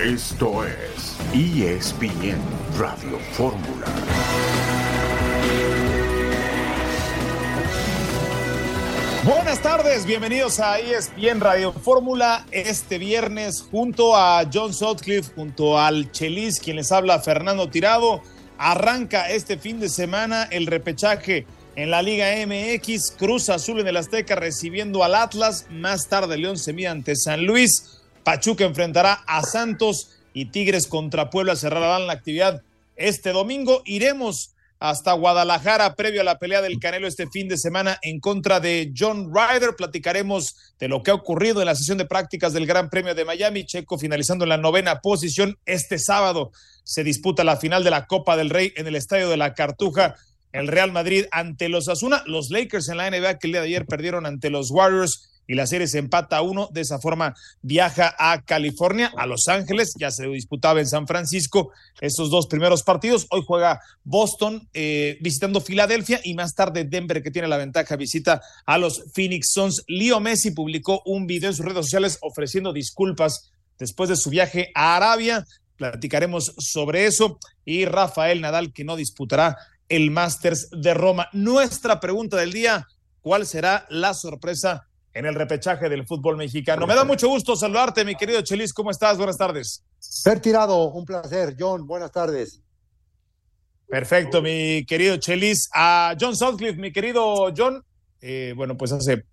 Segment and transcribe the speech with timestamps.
[0.00, 2.38] Esto es ESPN
[2.78, 3.86] Radio Fórmula.
[9.24, 16.12] Buenas tardes, bienvenidos a ESPN Radio Fórmula este viernes junto a John Sutcliffe, junto al
[16.12, 18.22] Chelis, quien les habla Fernando Tirado.
[18.56, 21.44] Arranca este fin de semana el repechaje
[21.74, 26.56] en la Liga MX, Cruz Azul en el Azteca recibiendo al Atlas, más tarde León
[26.56, 27.97] se ante San Luis,
[28.28, 32.62] Pachuca enfrentará a Santos y Tigres contra Puebla cerrarán la actividad
[32.94, 33.80] este domingo.
[33.86, 38.60] Iremos hasta Guadalajara previo a la pelea del Canelo este fin de semana en contra
[38.60, 39.76] de John Ryder.
[39.76, 43.24] Platicaremos de lo que ha ocurrido en la sesión de prácticas del Gran Premio de
[43.24, 43.64] Miami.
[43.64, 45.56] Checo finalizando en la novena posición.
[45.64, 46.50] Este sábado
[46.84, 50.16] se disputa la final de la Copa del Rey en el Estadio de la Cartuja.
[50.52, 53.68] El Real Madrid ante los Asuna, los Lakers en la NBA que el día de
[53.68, 56.68] ayer perdieron ante los Warriors y la serie se empata a uno.
[56.70, 61.72] De esa forma viaja a California, a Los Ángeles, ya se disputaba en San Francisco
[62.00, 63.26] esos dos primeros partidos.
[63.30, 68.42] Hoy juega Boston eh, visitando Filadelfia y más tarde Denver, que tiene la ventaja, visita
[68.66, 69.82] a los Phoenix Suns.
[69.88, 74.70] Leo Messi publicó un video en sus redes sociales ofreciendo disculpas después de su viaje
[74.74, 75.46] a Arabia.
[75.76, 77.38] Platicaremos sobre eso.
[77.64, 79.56] Y Rafael Nadal, que no disputará
[79.88, 81.28] el Masters de Roma.
[81.32, 82.86] Nuestra pregunta del día,
[83.22, 84.87] ¿cuál será la sorpresa
[85.18, 86.86] en el repechaje del fútbol mexicano.
[86.86, 88.72] Me da mucho gusto saludarte, mi querido Chelis.
[88.72, 89.16] ¿Cómo estás?
[89.16, 89.84] Buenas tardes.
[89.98, 91.56] Ser tirado, un placer.
[91.58, 92.62] John, buenas tardes.
[93.88, 95.70] Perfecto, mi querido Chelis.
[95.74, 97.84] A John Southcliffe, mi querido John.
[98.20, 99.24] Eh, bueno, pues hace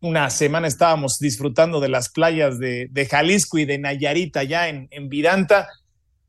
[0.00, 5.10] una semana estábamos disfrutando de las playas de, Jalisco y de Nayarita ya en, en
[5.10, 5.68] Vidanta.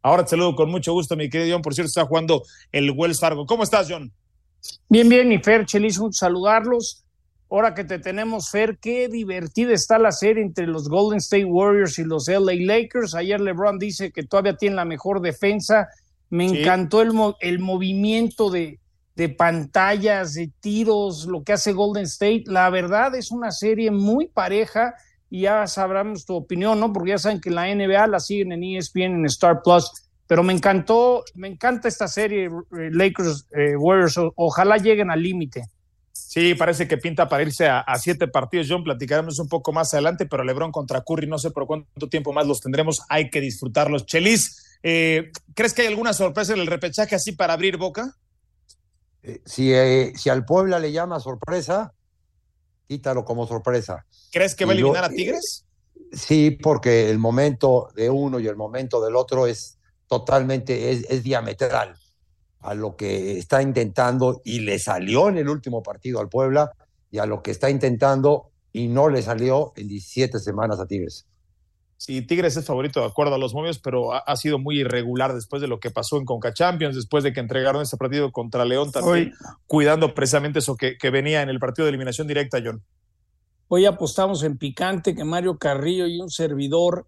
[0.02, 1.62] Ahora te saludo con mucho gusto, mi querido John.
[1.62, 2.44] Por cierto, está jugando
[2.74, 3.46] el Wells Fargo.
[3.46, 4.12] ¿Cómo estás, John?
[4.90, 7.05] Bien, bien, y Fer, Chelis, un saludarlos
[7.50, 12.00] Ahora que te tenemos, Fer, qué divertida está la serie entre los Golden State Warriors
[12.00, 13.14] y los LA Lakers.
[13.14, 15.88] Ayer LeBron dice que todavía tiene la mejor defensa.
[16.30, 18.80] Me encantó el, el movimiento de,
[19.16, 22.44] de pantallas, de tiros, lo que hace Golden State.
[22.48, 24.96] La verdad es una serie muy pareja
[25.30, 26.92] y ya sabremos tu opinión, ¿no?
[26.92, 29.92] Porque ya saben que la NBA la siguen en ESPN, en Star Plus.
[30.28, 34.20] Pero me encantó, me encanta esta serie, eh, Lakers eh, Warriors.
[34.36, 35.64] ojalá lleguen al límite.
[36.16, 38.68] Sí, parece que pinta para irse a, siete partidos.
[38.70, 42.32] John, platicaremos un poco más adelante, pero Lebron contra Curry, no sé por cuánto tiempo
[42.32, 43.02] más los tendremos.
[43.10, 44.06] Hay que disfrutarlos.
[44.06, 48.16] Chelis, eh, ¿crees que hay alguna sorpresa en el repechaje así para abrir boca?
[49.24, 51.94] Eh, si, eh, si al Puebla le llama sorpresa,
[52.88, 54.06] quítalo como sorpresa.
[54.32, 55.66] ¿Crees que va a eliminar a Tigres?
[56.14, 61.98] Sí, porque el momento de uno y el momento del otro es totalmente, es diametral
[62.66, 66.72] a lo que está intentando y le salió en el último partido al Puebla
[67.12, 71.28] y a lo que está intentando y no le salió en 17 semanas a Tigres.
[71.98, 75.62] Sí, Tigres es favorito de acuerdo a los momios, pero ha, sido muy irregular después
[75.62, 78.92] de lo que pasó en Conca Champions, después de que entregaron ese partido contra León
[78.92, 79.34] también,
[79.66, 82.84] cuidando precisamente eso que, que venía en el partido de eliminación directa, John.
[83.68, 87.08] Hoy apostamos en picante que Mario Carrillo y un servidor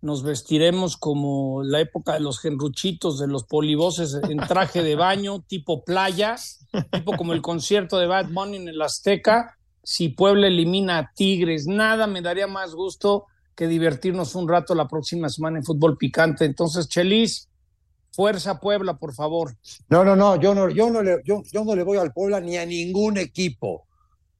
[0.00, 5.42] nos vestiremos como la época de los genruchitos, de los polivoces en traje de baño,
[5.48, 6.36] tipo playa,
[6.92, 9.56] tipo como el concierto de Bad Bunny en el Azteca.
[9.82, 14.86] Si Puebla elimina a Tigres, nada me daría más gusto que divertirnos un rato la
[14.86, 16.44] próxima semana en fútbol picante.
[16.44, 17.48] Entonces, Chelis,
[18.12, 19.56] fuerza Puebla, por favor.
[19.88, 22.40] No, no, no, yo no, yo no le, yo, yo no le voy al Puebla
[22.40, 23.86] ni a ningún equipo.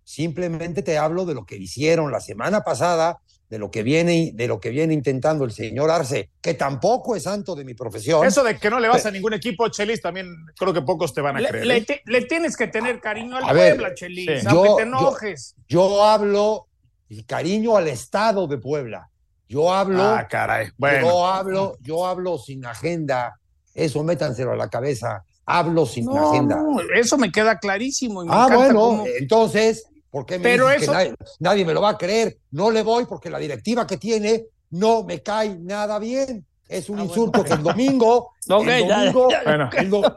[0.04, 4.48] Simplemente te hablo de lo que hicieron la semana pasada de lo que viene de
[4.48, 8.26] lo que viene intentando el señor Arce, que tampoco es santo de mi profesión.
[8.26, 11.20] Eso de que no le vas a ningún equipo, Chelis, también creo que pocos te
[11.20, 11.86] van a creer.
[11.88, 12.02] ¿eh?
[12.04, 15.54] Le, tienes que tener cariño al Puebla, Chelis, aunque te enojes.
[15.68, 16.66] Yo, hablo
[17.08, 19.08] y cariño al Estado de Puebla.
[19.48, 20.02] Yo hablo.
[20.02, 20.68] Ah, caray.
[20.76, 21.06] Bueno.
[21.06, 23.38] Yo hablo, yo hablo sin agenda.
[23.74, 25.22] Eso métanselo a la cabeza.
[25.44, 26.60] Hablo sin agenda.
[26.96, 28.24] eso me queda clarísimo.
[28.28, 32.38] ah, bueno, entonces ¿Por qué me Pero que nadie, me lo va a creer?
[32.52, 36.46] No le voy porque la directiva que tiene no me cae nada bien.
[36.66, 38.30] Es un ah, insulto que el domingo,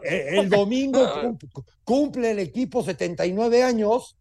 [0.06, 1.38] el domingo,
[1.84, 4.16] cumple el equipo 79 años.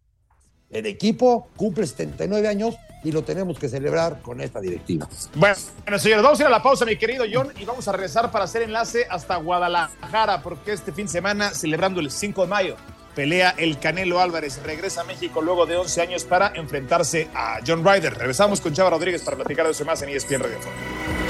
[0.69, 5.07] El equipo cumple 79 años y lo tenemos que celebrar con esta directiva.
[5.33, 5.55] Bueno,
[5.97, 8.43] señores, vamos a ir a la pausa, mi querido John, y vamos a regresar para
[8.43, 12.75] hacer enlace hasta Guadalajara, porque este fin de semana, celebrando el 5 de mayo,
[13.19, 14.63] pelea el Canelo Álvarez.
[14.63, 18.17] Regresa a México luego de 11 años para enfrentarse a John Ryder.
[18.17, 21.28] Regresamos con Chava Rodríguez para platicar de eso más en ESPN Radio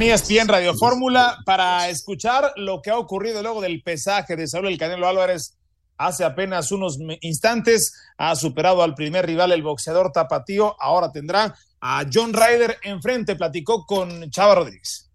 [0.00, 4.68] en ESPN Radio Fórmula para escuchar lo que ha ocurrido luego del pesaje de Saúl
[4.68, 5.58] El Canelo Álvarez
[5.98, 7.92] hace apenas unos instantes.
[8.16, 10.74] Ha superado al primer rival, el boxeador tapatío.
[10.80, 13.36] Ahora tendrá a John Ryder enfrente.
[13.36, 15.10] Platicó con Chava Rodríguez.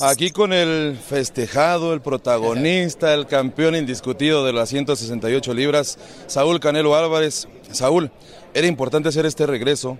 [0.00, 6.96] Aquí con el festejado, el protagonista, el campeón indiscutido de las 168 libras, Saúl Canelo
[6.96, 7.46] Álvarez.
[7.70, 8.10] Saúl,
[8.54, 9.98] era importante hacer este regreso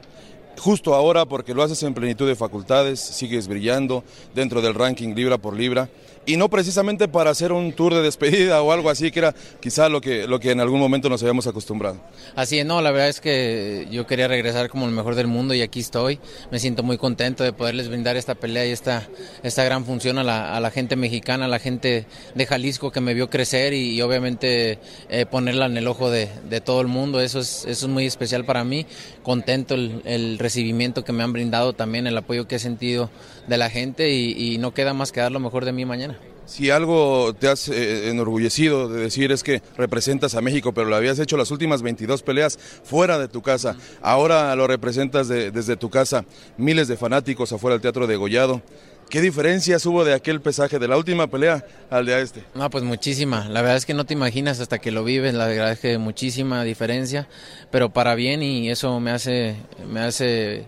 [0.59, 5.39] justo ahora porque lo haces en plenitud de facultades, sigues brillando dentro del ranking libra
[5.39, 5.89] por libra
[6.29, 9.89] y no precisamente para hacer un tour de despedida o algo así, que era quizá
[9.89, 12.03] lo que, lo que en algún momento nos habíamos acostumbrado.
[12.37, 15.55] Así es, no, la verdad es que yo quería regresar como el mejor del mundo
[15.55, 16.21] y aquí estoy.
[16.51, 19.09] Me siento muy contento de poderles brindar esta pelea y esta,
[19.43, 22.05] esta gran función a la, a la gente mexicana, a la gente
[22.35, 26.61] de Jalisco que me vio crecer y, obviamente eh, ponerla en el ojo de, de,
[26.61, 27.23] todo el mundo.
[27.23, 28.85] Eso es, eso es muy especial para mí.
[29.23, 33.09] Contento el, el, recibimiento que me han brindado también, el apoyo que he sentido
[33.47, 36.18] de la gente y, y no queda más que dar lo mejor de mí mañana.
[36.49, 40.97] Si algo te has eh, enorgullecido de decir es que representas a México, pero lo
[40.97, 45.91] habías hecho las últimas 22 peleas fuera de tu casa, ahora lo representas desde tu
[45.91, 46.25] casa,
[46.57, 48.63] miles de fanáticos afuera del Teatro de Gollado.
[49.11, 52.45] ¿Qué diferencias hubo de aquel pesaje de la última pelea al de este?
[52.55, 53.47] No, pues muchísima.
[53.49, 55.35] La verdad es que no te imaginas hasta que lo vives.
[55.35, 57.29] La verdad es que muchísima diferencia,
[57.71, 59.57] pero para bien y eso me hace,
[59.87, 60.67] me hace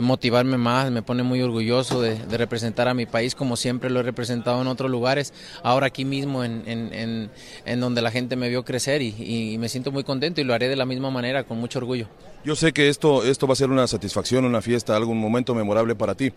[0.00, 4.02] motivarme más, me pone muy orgulloso de, representar a mi país como siempre lo he
[4.02, 5.32] representado en otros lugares,
[5.62, 7.30] ahora aquí mismo en,
[7.80, 10.76] donde la gente me vio crecer y, me siento muy contento y lo haré de
[10.76, 12.08] la misma manera, con mucho orgullo.
[12.48, 15.94] Yo sé que esto, esto va a ser una satisfacción, una fiesta, algún momento memorable
[15.94, 16.32] para ti,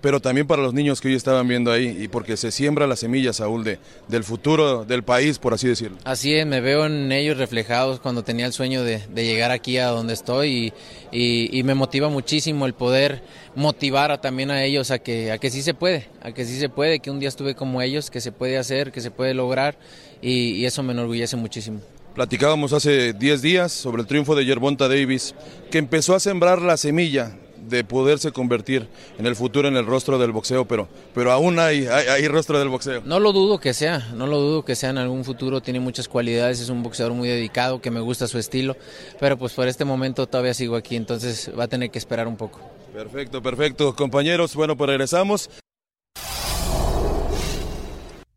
[0.00, 2.96] pero también para los niños que hoy estaban viendo ahí y porque se siembra la
[2.96, 3.78] semilla, Saúl, de,
[4.08, 5.98] del futuro del país, por así decirlo.
[6.02, 9.86] Así es, me veo en ellos reflejados cuando tenía el sueño de, llegar aquí a
[9.86, 10.72] donde estoy
[11.12, 13.22] y, y, me motiva muchísimo el poder
[13.54, 16.58] motivar a, también a ellos a que, a que sí se puede, a que sí
[16.58, 19.32] se puede, que un día estuve como ellos, que se puede hacer, que se puede
[19.32, 19.78] lograr
[20.20, 21.78] y, y eso me enorgullece muchísimo.
[22.14, 25.34] Platicábamos hace 10 días sobre el triunfo de Yerbonta Davis,
[25.70, 27.38] que empezó a sembrar la semilla
[27.68, 28.88] de poderse convertir
[29.18, 32.58] en el futuro en el rostro del boxeo, pero, pero aún hay, hay, hay, rostro
[32.58, 33.00] del boxeo.
[33.06, 36.06] No lo dudo que sea, no lo dudo que sea en algún futuro, tiene muchas
[36.06, 38.76] cualidades, es un boxeador muy dedicado, que me gusta su estilo,
[39.18, 42.36] pero pues por este momento todavía sigo aquí, entonces va a tener que esperar un
[42.36, 42.60] poco.
[42.92, 43.96] Perfecto, perfecto.
[43.96, 45.48] Compañeros, bueno, pues regresamos.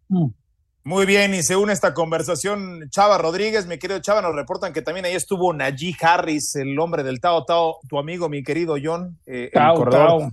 [0.07, 0.44] Mm.
[0.85, 4.83] Muy bien, y se une esta conversación Chava Rodríguez, mi querido Chava, nos reportan que
[4.83, 9.17] también ahí estuvo Najee Harris, el hombre del Tao Tao, tu amigo, mi querido John,
[9.25, 10.07] eh, tao, el corredor.
[10.07, 10.31] Tao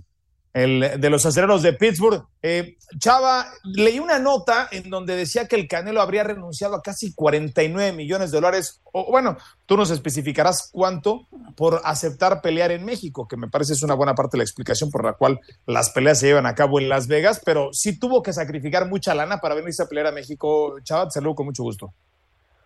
[0.52, 2.24] el, de los aceleros de Pittsburgh.
[2.42, 7.14] Eh, Chava, leí una nota en donde decía que el Canelo habría renunciado a casi
[7.14, 11.26] 49 millones de dólares, o bueno, tú nos especificarás cuánto
[11.56, 14.90] por aceptar pelear en México, que me parece es una buena parte de la explicación
[14.90, 18.22] por la cual las peleas se llevan a cabo en Las Vegas, pero sí tuvo
[18.22, 20.78] que sacrificar mucha lana para venirse a pelear a México.
[20.82, 21.92] Chava, te saludo con mucho gusto.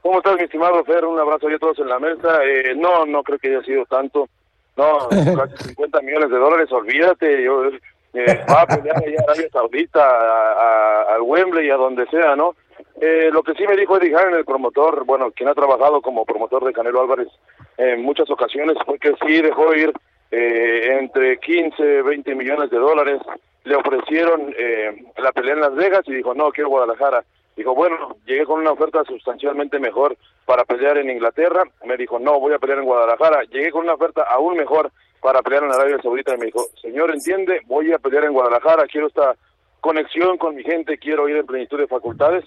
[0.03, 1.05] ¿Cómo estás, mi estimado Fer?
[1.05, 2.39] Un abrazo a todos en la mesa.
[2.45, 4.29] Eh, no, no creo que haya sido tanto.
[4.77, 7.65] No, casi 50 millones de dólares, olvídate, yo
[8.13, 12.37] eh, va a pelear allá a Arabia Saudita, a, a, al Wembley, a donde sea,
[12.37, 12.55] ¿no?
[13.01, 16.25] Eh, lo que sí me dijo Eddie Hearn, el promotor, bueno, quien ha trabajado como
[16.25, 17.29] promotor de Canelo Álvarez
[17.77, 19.93] en muchas ocasiones, fue que sí dejó ir
[20.31, 23.21] eh, entre 15, 20 millones de dólares.
[23.65, 27.25] Le ofrecieron eh, la pelea en Las Vegas y dijo, no, quiero Guadalajara.
[27.57, 31.65] Dijo, bueno, llegué con una oferta sustancialmente mejor para pelear en Inglaterra.
[31.87, 33.45] Me dijo, no, voy a pelear en Guadalajara.
[33.45, 36.35] Llegué con una oferta aún mejor para pelear en Arabia Saudita.
[36.35, 38.87] Y me dijo, señor, entiende, voy a pelear en Guadalajara.
[38.87, 39.35] Quiero esta
[39.81, 42.45] conexión con mi gente, quiero ir en plenitud de facultades.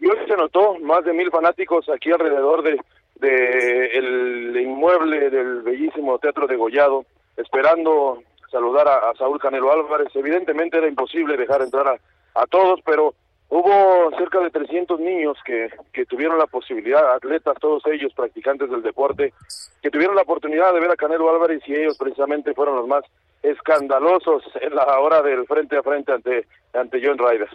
[0.00, 2.80] Y hoy se notó más de mil fanáticos aquí alrededor de,
[3.16, 7.04] de el inmueble del bellísimo Teatro de Gollado,
[7.36, 10.08] esperando saludar a, a Saúl Canelo Álvarez.
[10.14, 13.14] Evidentemente era imposible dejar entrar a, a todos, pero
[13.50, 18.82] Hubo cerca de 300 niños que, que tuvieron la posibilidad, atletas, todos ellos practicantes del
[18.82, 19.32] deporte,
[19.80, 23.04] que tuvieron la oportunidad de ver a Canelo Álvarez y ellos precisamente fueron los más
[23.42, 27.48] escandalosos en la hora del frente a frente ante, ante John Ryder.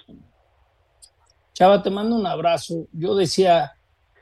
[1.54, 2.88] Chava, te mando un abrazo.
[2.92, 3.74] Yo decía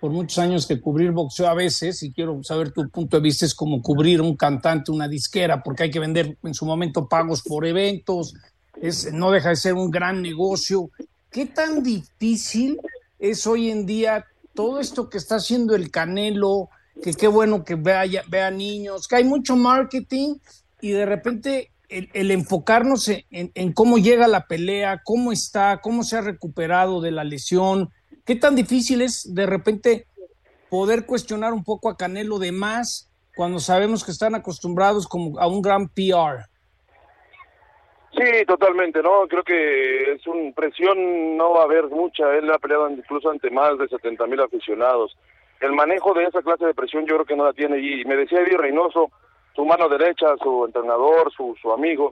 [0.01, 3.45] por muchos años que cubrir boxeo a veces, y quiero saber tu punto de vista,
[3.45, 7.43] es como cubrir un cantante, una disquera, porque hay que vender en su momento pagos
[7.43, 8.33] por eventos,
[8.81, 10.89] es, no deja de ser un gran negocio
[11.31, 12.77] ¿Qué tan difícil
[13.17, 16.69] es hoy en día todo esto que está haciendo el Canelo?
[17.01, 20.35] Que qué bueno que vea, niños, que hay mucho marketing
[20.81, 26.03] y de repente el, enfocarnos en, en, en, cómo llega la pelea, cómo está, cómo
[26.03, 27.91] se ha recuperado de la lesión.
[28.25, 30.07] ¿Qué tan difícil es de repente
[30.69, 35.47] poder cuestionar un poco a Canelo de más cuando sabemos que están acostumbrados como a
[35.47, 36.50] un gran PR?
[38.13, 39.27] Sí, totalmente, ¿no?
[39.27, 42.35] Creo que es un presión, no va a haber mucha.
[42.35, 45.17] Él ha peleado incluso ante más de 70 mil aficionados.
[45.61, 47.79] El manejo de esa clase de presión yo creo que no la tiene.
[47.79, 49.11] Y me decía Eddie Reynoso,
[49.55, 52.11] su mano derecha, su entrenador, su, amigo,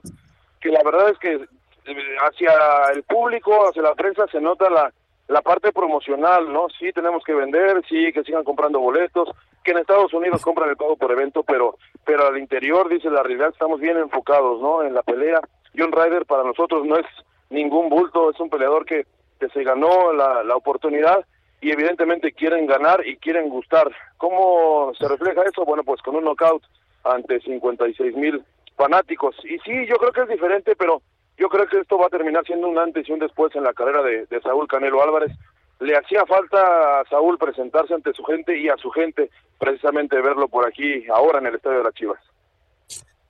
[0.60, 2.52] que la verdad es que eh, hacia
[2.94, 4.92] el público, hacia la prensa se nota la,
[5.28, 6.68] la parte promocional, ¿no?
[6.78, 9.28] Sí tenemos que vender, sí que sigan comprando boletos,
[9.62, 13.22] que en Estados Unidos compran el pago por evento, pero pero al interior, dice la
[13.22, 14.82] realidad, estamos bien enfocados, ¿no?
[14.82, 15.40] En la pelea.
[15.76, 17.06] John Ryder para nosotros no es
[17.48, 19.06] ningún bulto, es un peleador que,
[19.38, 21.24] que se ganó la, la oportunidad
[21.60, 23.90] y evidentemente quieren ganar y quieren gustar.
[24.16, 25.64] ¿Cómo se refleja eso?
[25.64, 26.62] Bueno, pues con un knockout
[27.04, 28.42] ante 56 mil
[28.76, 29.36] fanáticos.
[29.44, 31.02] Y sí, yo creo que es diferente, pero
[31.36, 33.72] yo creo que esto va a terminar siendo un antes y un después en la
[33.72, 35.32] carrera de, Saúl Canelo Álvarez.
[35.80, 40.48] Le hacía falta a Saúl presentarse ante su gente y a su gente precisamente verlo
[40.48, 42.20] por aquí ahora en el Estadio de las Chivas.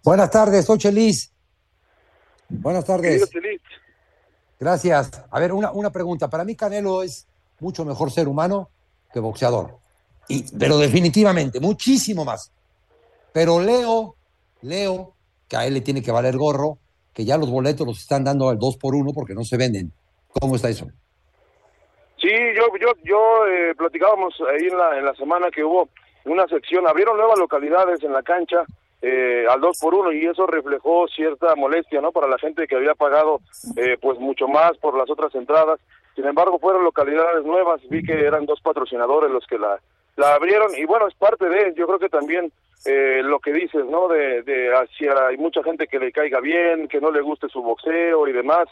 [0.05, 1.33] Buenas tardes, soy Chelis.
[2.51, 3.31] Buenas tardes.
[4.59, 5.11] Gracias.
[5.31, 6.29] A ver, una, una pregunta.
[6.29, 7.27] Para mí Canelo es
[7.61, 8.69] mucho mejor ser humano
[9.13, 9.79] que boxeador.
[10.29, 12.53] Y, pero definitivamente, muchísimo más.
[13.33, 14.17] Pero leo,
[14.63, 15.15] leo
[15.49, 16.79] que a él le tiene que valer gorro,
[17.13, 19.93] que ya los boletos los están dando al 2 por 1 porque no se venden.
[20.29, 20.87] ¿Cómo está eso?
[22.21, 25.89] Sí, yo, yo, yo eh, platicábamos ahí en la, en la semana que hubo
[26.27, 28.65] una sección, abrieron nuevas localidades en la cancha
[29.03, 32.13] eh, al 2 por 1 y eso reflejó cierta molestia, ¿no?
[32.13, 33.41] Para la gente que había pagado
[33.77, 35.81] eh, pues mucho más por las otras entradas.
[36.15, 39.79] Sin embargo, fueron localidades nuevas, vi que eran dos patrocinadores los que la,
[40.17, 42.53] la abrieron y bueno, es parte de, yo creo que también
[42.85, 44.09] eh, lo que dices, ¿no?
[44.09, 47.63] De, de hacia, hay mucha gente que le caiga bien, que no le guste su
[47.63, 48.69] boxeo y demás.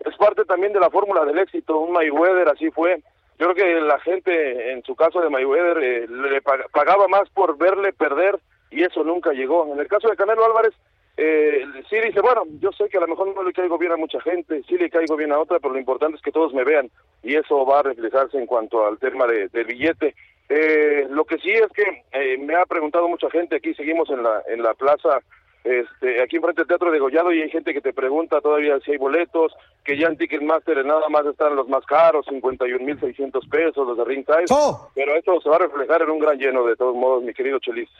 [0.00, 3.02] Es parte también de la fórmula del éxito, un Mayweather así fue.
[3.38, 7.28] Yo creo que la gente, en su caso de Mayweather, eh, le pag- pagaba más
[7.30, 8.38] por verle perder
[8.70, 9.72] y eso nunca llegó.
[9.72, 10.74] En el caso de Canelo Álvarez,
[11.16, 13.96] eh, sí dice, bueno, yo sé que a lo mejor no le caigo bien a
[13.96, 16.62] mucha gente, sí le caigo bien a otra, pero lo importante es que todos me
[16.62, 16.88] vean
[17.24, 20.14] y eso va a reflejarse en cuanto al tema de, del billete.
[20.48, 24.22] Eh, lo que sí es que eh, me ha preguntado mucha gente, aquí seguimos en
[24.22, 25.20] la, en la plaza,
[25.64, 28.92] este, aquí enfrente del Teatro de Gollado y hay gente que te pregunta todavía si
[28.92, 29.52] hay boletos,
[29.84, 34.46] que ya en Ticketmaster nada más están los más caros, 51.600 pesos, los de ringside,
[34.50, 34.88] ¡Oh!
[34.94, 37.58] pero esto se va a reflejar en un gran lleno de todos modos, mi querido
[37.58, 37.90] Chelis.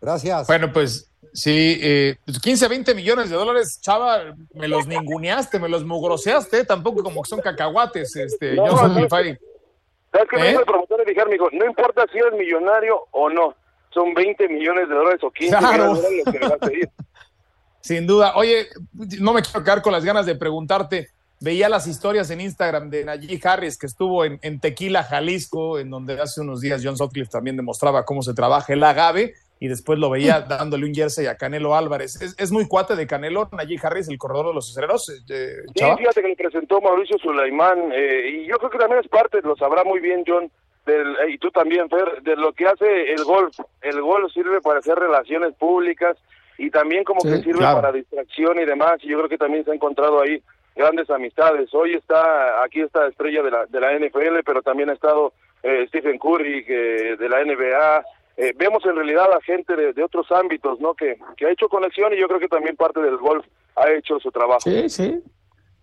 [0.00, 0.46] Gracias.
[0.46, 5.68] Bueno, pues sí, eh, pues 15, 20 millones de dólares, Chava, me los ninguneaste, me
[5.68, 9.08] los mugroseaste, tampoco como que son cacahuates, este, No, Johnson no.
[9.08, 9.38] ¿Sabes
[10.30, 10.48] qué me ¿Eh?
[10.50, 10.98] dijo el promotor?
[11.00, 13.54] Le dije, me dijo, no importa si eres millonario o no,
[13.92, 15.92] son 20 millones de dólares o 15 Claro.
[15.92, 16.88] millones de dólares que le vas a pedir.
[17.80, 18.32] Sin duda.
[18.36, 18.68] Oye,
[19.20, 21.08] no me quiero quedar con las ganas de preguntarte.
[21.40, 25.88] Veía las historias en Instagram de Najee Harris, que estuvo en, en Tequila, Jalisco, en
[25.88, 29.98] donde hace unos días John Sutcliffe también demostraba cómo se trabaja el agave, y después
[29.98, 32.20] lo veía dándole un jersey a Canelo Álvarez.
[32.22, 35.08] ¿Es, es muy cuate de Canelo, Najee Harris, el corredor de los acereros?
[35.30, 35.96] eh, Sí, Chava?
[35.96, 39.56] fíjate que le presentó Mauricio Sulaimán, eh, y yo creo que también es parte, lo
[39.56, 40.50] sabrá muy bien John,
[40.86, 43.54] del, eh, y tú también, Fer, de lo que hace el golf.
[43.82, 46.16] El golf sirve para hacer relaciones públicas
[46.56, 47.80] y también como Sí, que sirve claro.
[47.80, 50.42] para distracción y demás, y yo creo que también se ha encontrado ahí
[50.74, 51.74] grandes amistades.
[51.74, 55.84] Hoy está, aquí está estrella de la, de la NFL, pero también ha estado eh,
[55.88, 58.04] Stephen Curry que, de la NBA.
[58.40, 60.94] Eh, vemos en realidad a gente de, de otros ámbitos, ¿no?
[60.94, 64.18] Que, que ha hecho conexión y yo creo que también parte del golf ha hecho
[64.20, 64.60] su trabajo.
[64.62, 65.20] Sí, sí.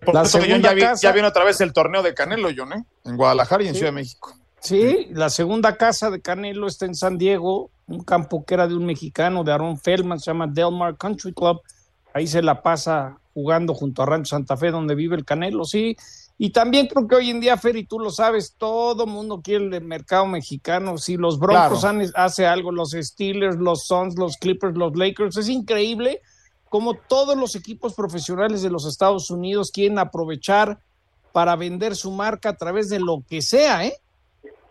[0.04, 2.72] Por La segunda ya, vi- casa- ya viene otra vez el torneo de Canelo, John,
[2.74, 2.84] ¿eh?
[3.04, 4.32] En Guadalajara y en Ciudad de México.
[4.60, 8.76] Sí, la segunda casa de Canelo está en San Diego, un campo que era de
[8.76, 11.62] un mexicano, de Aaron Feldman, se llama Delmar Country Club.
[12.14, 15.98] Ahí se la pasa jugando junto a Rancho Santa Fe, donde vive el Canelo, sí.
[16.38, 19.66] Y también creo que hoy en día, Fer, y tú lo sabes, todo mundo quiere
[19.78, 20.98] el mercado mexicano.
[20.98, 22.00] Si los Broncos Claro.
[22.02, 26.22] han, hace algo, los Steelers, los Suns, los Clippers, los Lakers, es increíble
[26.68, 30.80] como todos los equipos profesionales de los Estados Unidos quieren aprovechar
[31.32, 33.96] para vender su marca a través de lo que sea, ¿eh?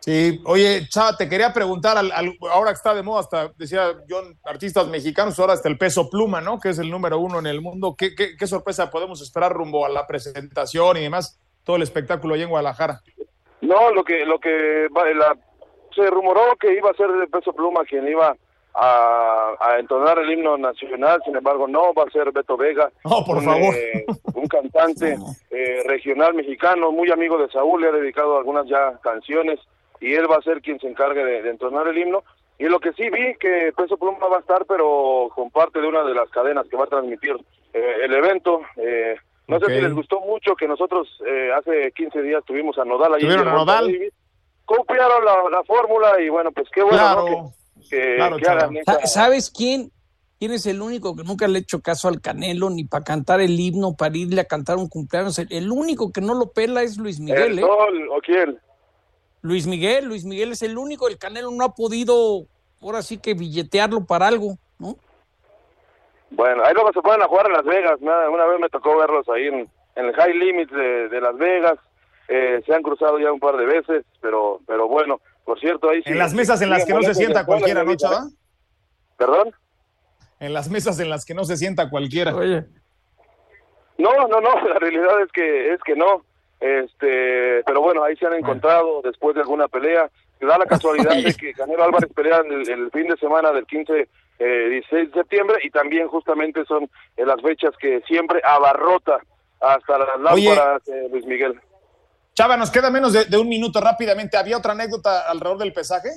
[0.01, 3.87] Sí, oye, Chava, te quería preguntar, al, al- ahora que está de moda, hasta decía
[4.07, 6.61] John, artistas mexicanos, ahora hasta el peso pluma, ¿no?
[6.61, 7.95] Que es el número uno en el mundo.
[7.97, 11.39] ¿Qué, qué, qué sorpresa podemos esperar rumbo a la presentación y demás?
[11.65, 13.01] Todo el espectáculo ahí en Guadalajara.
[13.61, 15.37] No, lo que lo que va- la,
[15.95, 18.37] se rumoró que iba a ser de peso pluma quien iba
[18.75, 23.25] a, a entonar el himno nacional, sin embargo no, va a ser Beto Vega, Oh,
[23.25, 23.75] por un, favor.
[23.75, 24.05] eh,
[24.35, 25.17] un cantante
[25.51, 29.61] eh, regional mexicano, muy amigo de Saúl, le ha dedicado algunas ya canciones
[30.01, 32.25] y él va a ser quien se encargue de, de entonar el himno.
[32.59, 35.89] Y lo que sí vi que Peso Pluma va a estar, pero con parte de
[35.89, 37.35] una de las cadenas que va a transmitir
[37.73, 38.61] eh, el evento.
[38.77, 42.85] Eh, no sé si les gustó mucho que nosotros eh, hace 15 días tuvimos a
[42.85, 43.21] Nodal ahí.
[43.23, 43.87] en Tuvieron a Nodal.
[43.87, 44.13] Davis.
[44.65, 47.53] Copiaron la, la fórmula y bueno, pues qué bueno Claro, ¿no?
[47.83, 49.91] que, que, claro, que hagan esa- ¿Sabes quién,
[50.39, 53.41] ¿Quién es el único que nunca le ha hecho caso al Canelo ni para cantar
[53.43, 55.39] el himno, para irle a cantar un cumpleaños?
[55.39, 57.53] El único que no lo pela es Luis Miguel.
[57.53, 57.63] ¿El ¿eh?
[57.63, 58.59] Sol o quién?
[59.43, 62.47] Luis Miguel, Luis Miguel es el único, el Canelo no ha podido
[62.81, 64.97] ahora sí que billetearlo para algo, ¿no?
[66.37, 67.97] Bueno, ahí luego se pueden a jugar en Las Vegas.
[68.01, 71.37] Una, una vez me tocó verlos ahí en, en el High Limit de, de Las
[71.37, 71.79] Vegas.
[72.29, 76.03] Eh, se han cruzado ya un par de veces, pero pero bueno, por cierto, ahí
[76.03, 76.11] sí.
[76.11, 78.25] En las mesas en las que no se sienta cualquiera, ¿no, Chava?
[79.19, 79.53] ¿Perdón?
[80.41, 82.35] En las mesas en las que no se sienta cualquiera.
[82.35, 82.65] Oye,
[83.99, 86.25] No, no, no, la realidad es que es que no.
[86.61, 90.11] Este, pero bueno, ahí se han encontrado después de alguna pelea.
[90.41, 93.67] Se da la casualidad de que Canelo Álvarez pelea el, el fin de semana del
[93.67, 96.85] 15 eh, 16 de septiembre y también justamente son
[97.17, 99.21] eh, las fechas que siempre abarrota
[99.61, 100.49] hasta las Oye.
[100.49, 101.61] lámparas eh, Luis Miguel.
[102.35, 104.37] Chava, nos queda menos de, de un minuto rápidamente.
[104.37, 106.11] ¿Había otra anécdota alrededor del pesaje?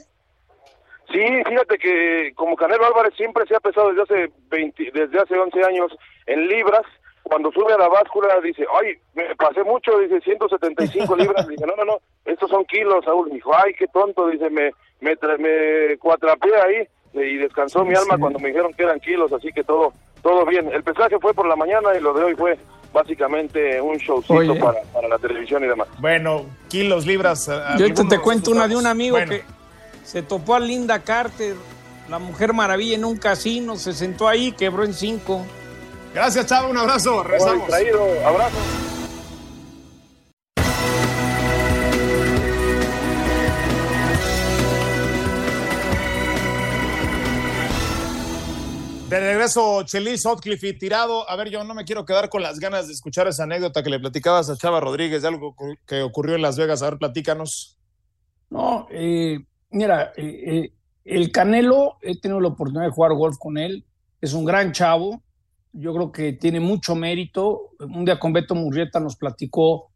[1.12, 5.38] Sí, fíjate que como Canelo Álvarez siempre se ha pesado desde hace 20, desde hace
[5.38, 5.91] 11 años
[6.25, 6.83] en libras,
[7.24, 11.75] cuando sube a la báscula dice, ay, me pasé mucho, dice 175 libras, dice, no,
[11.77, 16.55] no, no, estos son kilos, Saúl, dijo, ay, qué tonto, dice, me, me, me cuatrapeé
[16.55, 16.88] ahí
[17.25, 20.69] y descansó mi alma cuando me dijeron que eran kilos, así que todo, todo bien.
[20.74, 22.57] El pesaje fue por la mañana y lo de hoy fue
[22.93, 25.88] básicamente un showcito para, para la televisión y demás.
[26.00, 27.47] Bueno, kilos, libras.
[27.50, 29.43] a- yo ahorita algunos te cuento una de un amigo Bueno, que
[30.03, 31.55] se topó a Linda Carter,
[32.09, 35.45] la mujer maravilla en un casino, se sentó ahí, quebró en cinco.
[36.13, 36.67] Gracias, Chava.
[36.69, 37.21] Un abrazo.
[37.24, 37.67] Rezamos.
[37.67, 38.57] Traído, abrazo.
[49.09, 51.29] De regreso, Chelis, Otcliffe y tirado.
[51.29, 53.89] A ver, yo no me quiero quedar con las ganas de escuchar esa anécdota que
[53.89, 56.81] le platicabas a Chava Rodríguez de algo que ocurrió en Las Vegas.
[56.81, 57.77] A ver, platícanos.
[58.49, 60.73] No, eh, mira, eh, eh,
[61.05, 63.85] el Canelo, he tenido la oportunidad de jugar golf con él,
[64.19, 65.23] es un gran chavo,
[65.71, 67.72] yo creo que tiene mucho mérito.
[67.79, 69.89] Un día con Beto Murrieta nos platicó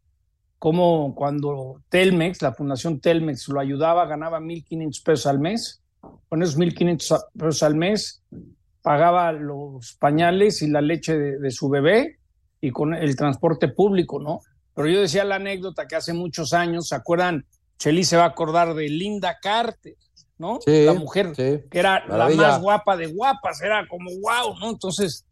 [0.58, 5.82] cómo cuando Telmex, la fundación Telmex, lo ayudaba, ganaba 1.500 pesos al mes.
[6.30, 8.22] Con esos 1.500 pesos al mes,
[8.82, 12.18] pagaba los pañales y la leche de, de su bebé
[12.60, 14.40] y con el transporte público, ¿no?
[14.74, 17.46] Pero yo decía la anécdota que hace muchos años, ¿se acuerdan?
[17.78, 19.94] Chelis se va a acordar de Linda Carter,
[20.38, 20.60] ¿no?
[20.64, 21.60] Sí, la mujer sí.
[21.70, 22.42] que era Maravilla.
[22.42, 24.70] la más guapa de guapas, era como wow, ¿no?
[24.70, 25.26] Entonces,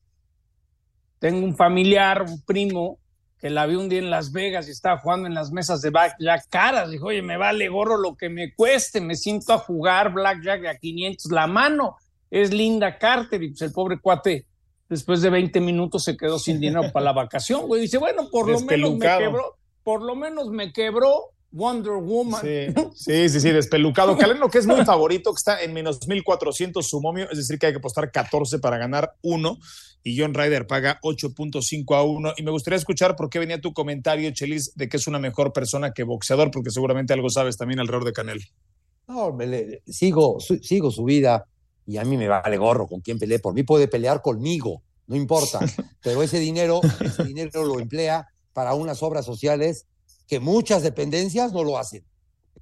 [1.18, 2.98] tengo un familiar, un primo,
[3.38, 5.90] que la vi un día en Las Vegas y estaba jugando en las mesas de
[5.90, 6.90] Blackjack caras.
[6.90, 10.76] Dijo, oye, me vale gorro lo que me cueste, me siento a jugar Blackjack a
[10.76, 11.96] 500 la mano.
[12.30, 14.46] Es Linda Carter y pues el pobre cuate
[14.88, 17.82] después de 20 minutos se quedó sin dinero para la vacación, güey.
[17.82, 22.40] Dice, bueno, por lo menos me quebró, por lo menos me quebró Wonder Woman.
[22.42, 24.16] Sí, sí, sí, sí, despelucado.
[24.16, 27.66] Caleno, que es muy favorito, que está en menos 1400 su momio, es decir, que
[27.66, 29.58] hay que apostar 14 para ganar 1
[30.02, 32.34] y John Ryder paga 8.5 a 1.
[32.36, 35.52] Y me gustaría escuchar por qué venía tu comentario, Chelis, de que es una mejor
[35.52, 38.40] persona que boxeador, porque seguramente algo sabes también alrededor de Canelo.
[39.08, 41.46] No, me le- sigo, su- sigo su vida
[41.90, 43.40] y a mí me vale gorro con quién pelee.
[43.40, 45.59] Por mí puede pelear conmigo, no importa.
[46.03, 49.87] Pero ese dinero, ese dinero lo emplea para unas obras sociales
[50.29, 52.05] que muchas dependencias no lo hacen.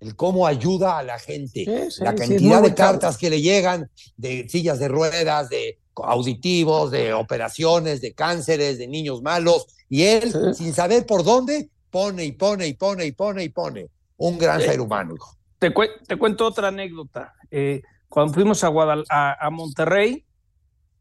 [0.01, 3.29] El cómo ayuda a la gente, Sí, sí, la sí, cantidad muy de cartas que
[3.29, 9.67] le llegan de sillas de ruedas, de auditivos, de operaciones, de cánceres, de niños malos,
[9.89, 10.65] y él, Sí.
[10.65, 13.89] sin saber por dónde, pone y pone y pone y pone y pone.
[14.17, 14.69] Un gran Sí.
[14.69, 15.15] ser humano,
[15.59, 15.73] te
[16.17, 17.35] cuento otra anécdota.
[17.51, 20.25] Eh, cuando fuimos a, Guadal- a, a Monterrey,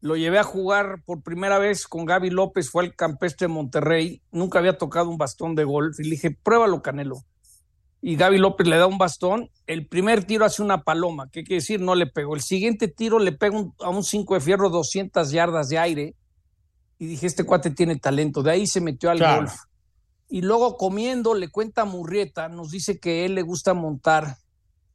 [0.00, 4.22] lo llevé a jugar por primera vez con Gaby López, fue al campestre de Monterrey,
[4.30, 7.24] nunca había tocado un bastón de golf y le dije, pruébalo, Canelo.
[8.00, 11.56] Y Gaby López le da un bastón, el primer tiro hace una paloma, ¿qué quiere
[11.60, 11.80] decir?
[11.80, 12.36] No le pegó.
[12.36, 16.14] El siguiente tiro le pega un- a un 5 de fierro 200 yardas de aire
[17.00, 19.36] y dije, este cuate tiene talento, de ahí se metió al Claro.
[19.42, 19.54] golf.
[20.28, 24.36] Y luego comiendo, le cuenta a Murrieta, nos dice que él le gusta montar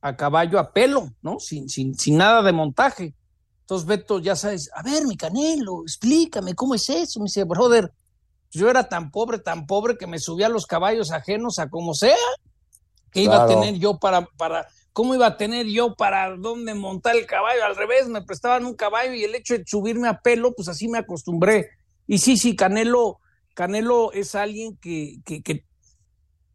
[0.05, 1.39] a caballo a pelo, ¿no?
[1.39, 3.15] Sin, sin, sin nada de montaje.
[3.61, 7.21] Entonces Beto, ya sabes, a ver, mi Canelo, explícame, ¿cómo es eso?
[7.21, 7.89] Me dice, brother,
[8.51, 11.93] yo era tan pobre, tan pobre que me subía a los caballos ajenos a como
[11.93, 12.17] sea.
[13.11, 17.15] ¿Qué iba a tener yo para, para, cómo iba a tener yo para dónde montar
[17.15, 17.63] el caballo?
[17.63, 20.89] Al revés, me prestaban un caballo y el hecho de subirme a pelo, pues así
[20.89, 21.69] me acostumbré.
[22.07, 23.19] Y sí, sí, Canelo,
[23.53, 25.63] Canelo es alguien que, que, que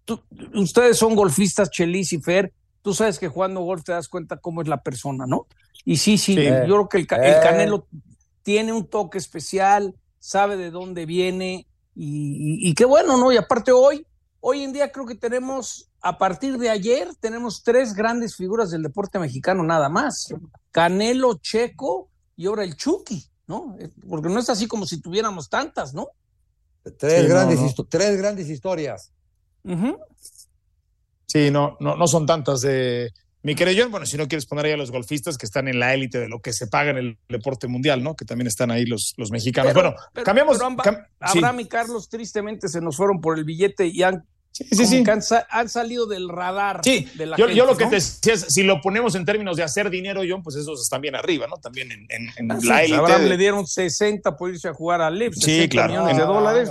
[0.04, 0.22] tú-
[0.54, 2.52] ustedes son golfistas, Chelis y Fer,
[2.82, 5.46] tú sabes que jugando golf te das cuenta cómo es la persona, ¿no?
[5.84, 6.44] Y sí, sí, Sí.
[6.44, 7.40] yo creo que el, Eh.
[7.42, 7.86] Canelo
[8.42, 13.32] tiene un toque especial, sabe de dónde viene y, y- y qué bueno, ¿no?
[13.32, 14.06] Y aparte hoy,
[14.40, 18.82] hoy en día creo que tenemos, a partir de ayer, tenemos tres grandes figuras del
[18.82, 20.32] deporte mexicano nada más.
[20.70, 23.76] Canelo, Checo y ahora el Chucky, ¿no?
[24.08, 26.08] Porque no es así como si tuviéramos tantas, ¿no?
[26.98, 27.60] Tres, grandes,
[27.90, 29.12] tres grandes historias.
[31.28, 32.62] Sí, no, no, no son tantas.
[32.62, 33.12] de
[33.42, 35.78] mi querido John, bueno, si no quieres poner ahí a los golfistas que están en
[35.78, 38.16] la élite de lo que se paga en el deporte mundial, ¿no?
[38.16, 39.74] Que también están ahí los, los mexicanos.
[39.74, 40.58] bueno, cambiamos.
[41.20, 45.04] Abraham y Carlos tristemente se nos fueron por el billete y han Sí, sí,
[45.50, 46.80] Han, salido del radar.
[46.82, 49.56] Sí, de la yo, yo, lo que te decía es, si lo ponemos en términos
[49.56, 51.58] de hacer dinero, John, pues esos están bien arriba, ¿no?
[51.58, 53.28] También en, en, ah, la élite.
[53.28, 55.92] le dieron 60 por irse a jugar al Leipzig, sí, claro.
[55.92, 56.70] millones de dólares.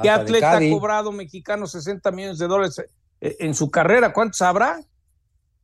[0.00, 2.86] ¿Qué atleta ha cobrado mexicano 60 millones de dólares eh,
[3.20, 4.12] en su carrera?
[4.12, 4.80] ¿Cuántos habrá?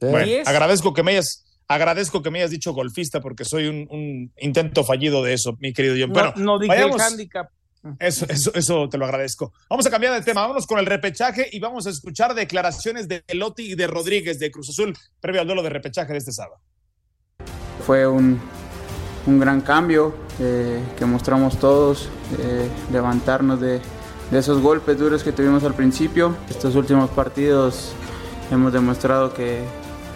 [0.00, 4.84] Bueno, agradezco que me hayas agradezco que me hayas dicho golfista porque soy un, intento
[4.84, 6.12] fallido de eso, mi querido John.
[6.12, 7.48] Bueno, no, dije el handicap.
[7.98, 9.52] Eso, eso, eso te lo agradezco.
[9.68, 13.24] Vamos a cambiar de tema, vámonos con el repechaje y vamos a escuchar declaraciones de
[13.34, 16.60] Lotti y de Rodríguez de Cruz Azul previo al duelo de repechaje de este sábado.
[17.84, 18.40] Fue un,
[19.26, 23.80] un gran cambio eh, que mostramos todos, eh, levantarnos de,
[24.33, 26.35] de esos golpes duros que tuvimos al principio.
[26.49, 27.92] Estos últimos partidos
[28.51, 29.61] hemos demostrado que,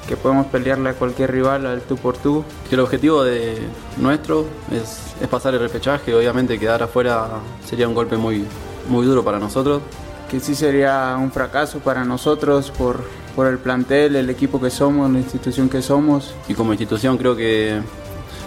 [0.08, 2.42] que podemos pelearle a cualquier rival al tú por tú.
[2.70, 3.58] El objetivo de
[3.98, 7.28] nuestro es, es, pasar el repechaje, obviamente quedar afuera
[7.68, 8.46] sería un golpe muy,
[8.88, 9.82] muy duro para nosotros.
[10.30, 13.04] Que sí sería un fracaso para nosotros por,
[13.36, 16.34] por el plantel, el equipo que somos, la institución que somos.
[16.48, 17.82] Y como institución creo que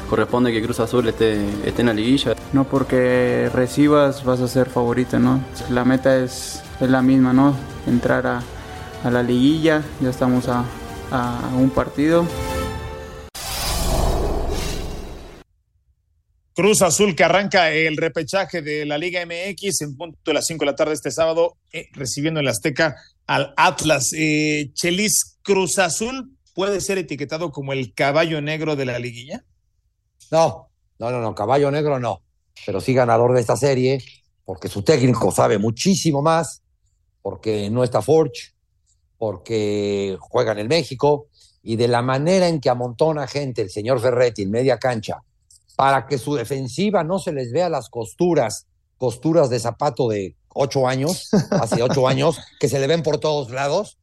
[0.09, 2.35] corresponde que Cruz Azul esté, esté en la liguilla.
[2.51, 5.43] No porque recibas vas a ser favorito, ¿no?
[5.69, 7.55] La meta es, es la misma, ¿no?
[7.87, 8.43] Entrar a,
[9.03, 10.65] a la liguilla, ya estamos a,
[11.11, 12.25] a un partido.
[16.59, 20.65] Cruz Azul que arranca el repechaje de la Liga MX en punto de las 5
[20.65, 24.11] de la tarde este sábado, eh, recibiendo en la Azteca al Atlas.
[24.13, 29.45] Eh, Chelis, Cruz Azul puede ser etiquetado como el caballo negro de la liguilla.
[30.31, 32.21] No, no, no, no, caballo negro no,
[32.65, 34.03] pero sí ganador de esta serie,
[34.45, 36.61] porque su técnico sabe muchísimo más,
[37.21, 38.53] porque no está Forge,
[39.17, 41.27] porque juega en el México
[41.61, 45.21] y de la manera en que amontona gente el señor Ferretti en media cancha
[45.75, 48.65] para que su defensiva no se les vea las costuras,
[48.97, 53.51] costuras de zapato de ocho años, hace ocho años, que se le ven por todos
[53.51, 53.97] lados,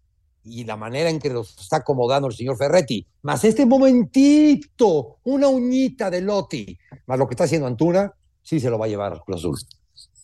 [0.46, 5.48] y la manera en que los está acomodando el señor Ferretti, más este momentito, una
[5.48, 9.20] uñita de Lotti, más lo que está haciendo Antuna, sí se lo va a llevar
[9.24, 9.58] Cruz Azul.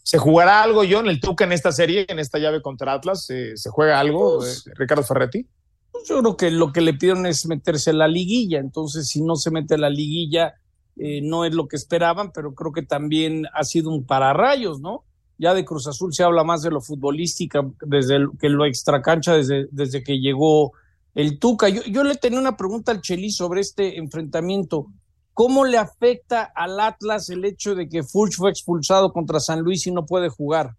[0.05, 3.25] ¿Se jugará algo, John, el Tuca en esta serie, en esta llave contra Atlas?
[3.27, 5.47] ¿Se, juega algo, pues, eh, Ricardo Ferretti?
[5.91, 9.23] Pues yo creo que lo que le pidieron es meterse en la liguilla, entonces si
[9.23, 10.55] no se mete en la liguilla,
[10.97, 15.05] eh, no es lo que esperaban, pero creo que también ha sido un pararrayos, ¿no?
[15.43, 19.67] Ya de Cruz Azul se habla más de lo futbolística, desde que lo extracancha, desde,
[19.73, 20.71] desde que llegó
[21.17, 21.69] el Tuca.
[21.69, 24.87] Yo, yo le tenía una pregunta al Chelis sobre este enfrentamiento.
[25.35, 29.85] ¿Cómo le afecta al Atlas el hecho de que Furch fue expulsado contra San Luis
[29.89, 30.77] y no puede jugar?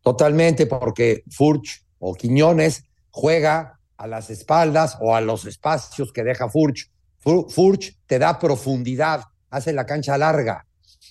[0.00, 6.48] Totalmente, porque Furch o Quiñones juega a las espaldas o a los espacios que deja
[6.48, 6.90] Furch.
[7.18, 10.64] Furch te da profundidad, hace la cancha larga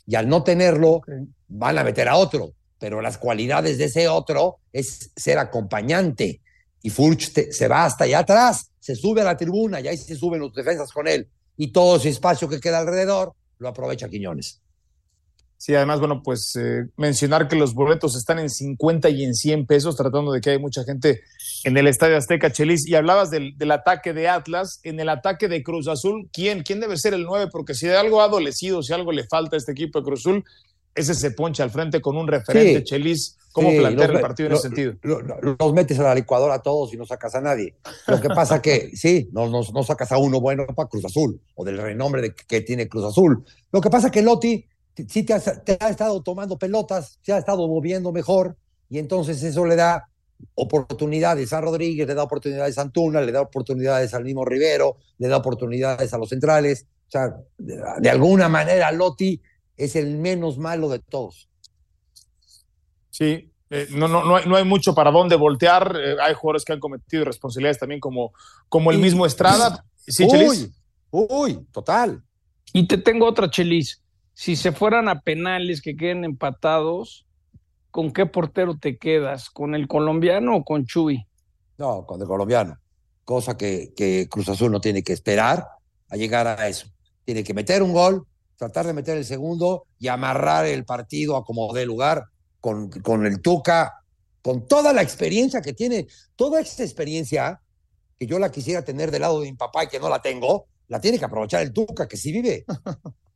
[0.07, 1.01] y al no tenerlo
[1.47, 6.41] van a meter a otro, pero las cualidades de ese otro es ser acompañante
[6.81, 10.15] y Furch se va hasta allá atrás, se sube a la tribuna y ahí se
[10.15, 14.61] suben los defensas con él y todo ese espacio que queda alrededor lo aprovecha Quiñones.
[15.59, 19.65] Sí, además, bueno, pues eh, mencionar que los boletos están en 50 y en 100
[19.65, 21.21] pesos, tratando de que hay mucha gente
[21.63, 22.87] en el Estadio Azteca Chelis.
[22.87, 26.61] Y hablabas del, ataque de Atlas, en el ataque de Cruz Azul, ¿quién?
[26.61, 27.49] ¿Quién debe ser el 9?
[27.51, 30.19] Porque si de algo ha adolecido, si algo le falta a este equipo de Cruz
[30.19, 30.45] Azul,
[30.97, 33.37] ese se poncha al frente con un referente Chelis.
[33.51, 34.93] ¿Cómo plantear el partido en ese sentido?
[35.01, 37.75] los metes a la licuadora a todos y no sacas a nadie.
[38.05, 41.39] Lo que pasa que sí, no, no, no sacas a uno bueno para Cruz Azul
[41.55, 43.43] o del renombre de, que tiene Cruz Azul.
[43.71, 44.63] Lo que pasa que Lotti
[45.07, 48.55] sí te, ha estado tomando pelotas, se ha estado moviendo mejor
[48.89, 50.09] y entonces eso le da
[50.55, 55.27] oportunidades a Rodríguez, le da oportunidades a Antuna, le da oportunidades al mismo Rivero, le
[55.27, 56.85] da oportunidades a los centrales.
[57.07, 59.41] O sea, de, alguna manera Lotti
[59.77, 61.49] es el menos malo de todos.
[63.09, 65.95] Sí, eh, no, no, no, hay, no hay mucho para dónde voltear.
[65.95, 68.33] Eh, hay jugadores que han cometido responsabilidades también como,
[68.69, 69.85] como el mismo Estrada.
[69.97, 70.71] Sí, uy,
[71.11, 72.23] uy, total.
[72.73, 74.01] Y te tengo otra, Chelis
[74.37, 77.25] si se fueran a penales que queden empatados,
[77.89, 79.49] ¿con qué portero te quedas?
[79.49, 81.25] ¿Con el colombiano o con Chuy?
[81.79, 82.77] No, con el colombiano.
[83.25, 85.67] Cosa que, que Cruz Azul no tiene que esperar
[86.07, 86.85] a llegar a eso.
[87.25, 91.45] Tiene que meter un gol, tratar de meter el segundo y amarrar el partido a
[91.45, 92.25] como dé lugar
[92.59, 94.03] con, con el Tuca,
[94.41, 97.61] con toda la experiencia que tiene, toda esta experiencia
[98.19, 100.65] que yo la quisiera tener del lado de mi papá y que no la tengo,
[100.87, 102.65] la tiene que aprovechar el Tuca, que sí vive.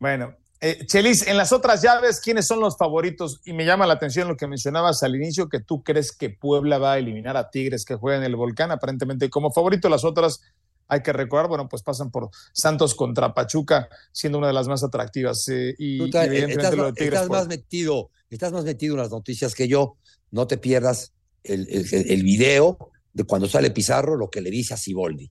[0.00, 3.40] Bueno, Eh, Chelis, en las otras llaves, ¿quiénes son los favoritos?
[3.44, 6.78] Y me llama la atención lo que mencionabas al inicio, que tú crees que Puebla
[6.78, 9.88] va a eliminar a Tigres que juegan en el Volcán, aparentemente como favorito.
[9.88, 10.40] Las otras,
[10.88, 14.82] hay que recordar, bueno, pues pasan por Santos contra Pachuca, siendo una de las más
[14.82, 15.46] atractivas.
[15.48, 17.12] Eh, y, Tú y ta- evidentemente estás, lo de Tigres.
[17.14, 19.96] estás por- más metido, estás más metido en las noticias que yo.
[20.30, 21.12] No te pierdas
[21.44, 25.30] el, el, el video de cuando sale Pizarro, lo que le dice a Siboldi.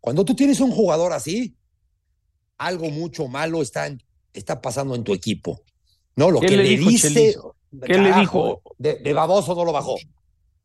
[0.00, 1.54] Cuando tú tienes un jugador así,
[2.58, 5.62] algo mucho malo está, en- está pasando en tu equipo.
[6.16, 7.08] No, lo ¿Qué que le le, dijo, dice.
[7.12, 7.56] Chelizo?
[7.84, 8.62] ¿Qué le dijo?
[8.78, 9.96] De, de baboso no lo bajó.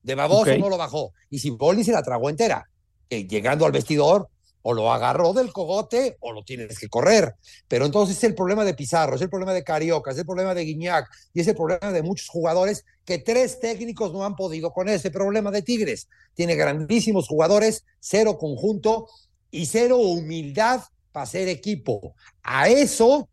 [0.04, 0.58] De baboso Ok.
[0.60, 1.14] no lo bajó.
[1.30, 2.70] Y Siboldi se la tragó entera.
[3.10, 4.30] Que llegando al vestidor,
[4.62, 7.36] o lo agarró del cogote o lo tienes que correr.
[7.68, 10.54] Pero entonces es el problema de Pizarro, es el problema de Carioca, es el problema
[10.54, 14.72] de Guiñac y es el problema de muchos jugadores que tres técnicos no han podido
[14.72, 16.10] con ese problema de Tigres.
[16.34, 19.08] Tiene grandísimos jugadores, cero conjunto
[19.52, 22.16] y cero humildad para ser equipo.
[22.44, 23.30] A eso,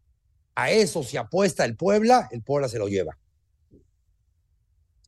[0.55, 3.19] a eso se apuesta el Puebla, el Puebla se lo lleva.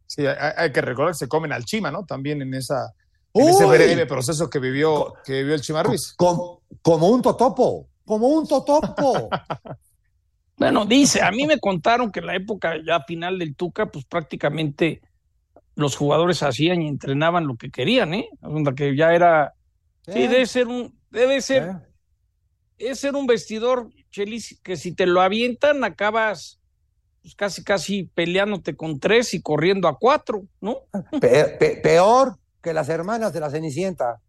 [0.06, 2.04] Sí, hay, hay que recordar que se comen al Chima, ¿no?
[2.04, 2.94] También en esa
[3.40, 6.12] en ese breve proceso que vivió, que vivió el Chima Ruiz.
[6.16, 9.28] como, como un totopo, como un totopo.
[10.56, 14.04] Bueno, dice, a mí me contaron que en la época ya final del Tuca, pues
[14.06, 15.00] prácticamente
[15.76, 18.28] los jugadores hacían y entrenaban lo que querían, ¿eh?
[18.42, 19.54] O sea, que ya era,
[20.04, 22.88] sí, debe ser un, debe ser, ¿Eh?
[22.90, 26.58] es ser un vestidor, Chelis, que si te lo avientan, acabas
[27.22, 30.78] pues, casi, casi peleándote con tres y corriendo a cuatro, ¿no?
[31.20, 34.20] Pe- pe- peor que las hermanas de la Cenicienta.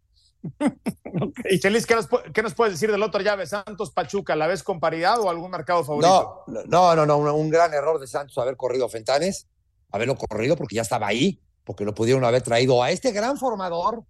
[1.50, 3.46] Y Chelis, ¿qué nos, qué nos puedes decir del otro llave?
[3.46, 6.44] Santos Pachuca, ¿la ves con paridad o algún mercado favorito?
[6.46, 9.48] No, no, no, no, un, un gran error de Santos haber corrido a Fentanes,
[9.90, 14.04] haberlo corrido porque ya estaba ahí, porque lo pudieron haber traído a este gran formador,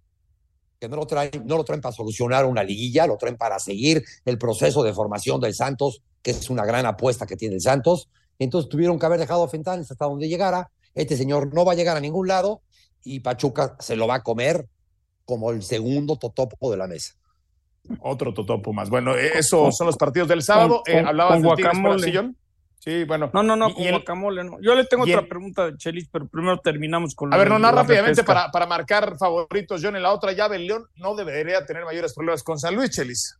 [0.79, 4.03] que no lo traen, no lo traen para solucionar una liguilla, lo traen para seguir
[4.25, 8.09] el proceso de formación del Santos, que es una gran apuesta que tiene el Santos.
[8.39, 10.71] Entonces tuvieron que haber dejado a Fentanes hasta donde llegara.
[10.95, 12.61] Este señor no va a llegar a ningún lado
[13.03, 14.67] y Pachuca se lo va a comer
[15.25, 17.13] como el segundo totopo de la mesa.
[18.01, 18.89] Otro totopo más.
[18.89, 20.83] Bueno, eh, esos son los partidos del sábado.
[20.85, 21.41] Con- Eh, con- ¿Hablabas con
[21.97, 22.35] del?
[22.79, 23.29] Sí, bueno.
[23.33, 24.59] No, no, no, Y- con y guacamole, no.
[24.61, 27.59] Yo le tengo otra el- pregunta de Chelis, pero primero terminamos con A ver, no,
[27.59, 29.81] no, rápidamente para, para marcar favoritos.
[29.83, 32.89] John, en la otra llave, el León no debería tener mayores problemas con San Luis,
[32.91, 33.37] Chelis.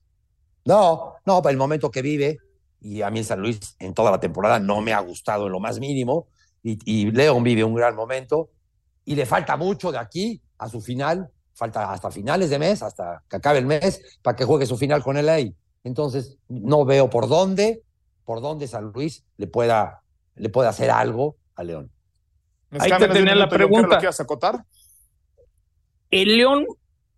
[0.66, 2.38] No, no, para el momento que vive,
[2.82, 5.52] y a mí el San Luis en toda la temporada no me ha gustado en
[5.54, 6.28] lo más mínimo,
[6.62, 8.50] y, y León vive un gran momento,
[9.06, 13.24] y le falta mucho de aquí a su final, falta hasta finales de mes, hasta
[13.30, 15.54] que acabe el mes, para que juegue su final con el LA.
[15.84, 17.82] Entonces, no veo por dónde,
[18.26, 20.02] por dónde San Luis le pueda,
[20.36, 21.92] le pueda hacer algo a León.
[22.70, 23.98] Nos Ahí te tenía la ¿qué pregunta.
[23.98, 24.66] a acotar?
[26.10, 26.66] El León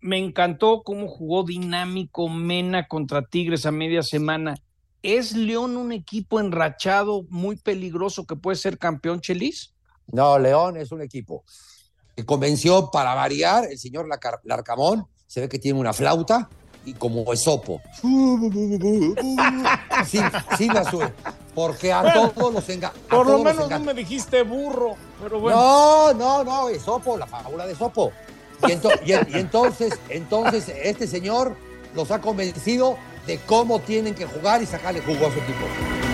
[0.00, 4.56] me encantó cómo jugó dinámico Mena contra Tigres a media semana.
[5.02, 9.74] ¿Es León un equipo enrachado muy peligroso que puede ser campeón, Chelis?
[10.06, 11.44] No, León es un equipo
[12.16, 15.06] que convenció para variar el señor Lacar- Larcamón.
[15.26, 16.48] Se ve que tiene una flauta
[16.84, 17.80] y como esopo.
[20.06, 20.22] Sin,
[20.58, 21.12] sin la sue-
[21.54, 25.40] Porque a Bueno, todos los enga- a Por lo menos no me dijiste burro, pero
[25.40, 25.56] bueno.
[25.58, 28.12] No, no, no, esopo, la fábula de esopo.
[28.62, 31.56] Y, ento- y en- y entonces, entonces este señor
[31.94, 32.96] los ha convencido
[33.26, 36.13] de cómo tienen que jugar y sacarle jugo a su equipo.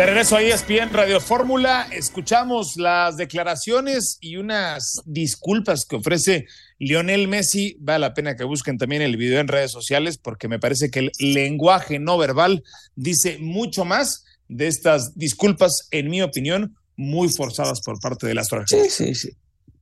[0.00, 6.46] De regreso a ESPN Radio Fórmula, escuchamos las declaraciones y unas disculpas que ofrece
[6.78, 7.76] Lionel Messi.
[7.80, 11.00] Vale la pena que busquen también el video en redes sociales porque me parece que
[11.00, 12.64] el lenguaje no verbal
[12.96, 18.48] dice mucho más de estas disculpas, en mi opinión, muy forzadas por parte de las
[18.68, 19.36] Sí, sí, sí.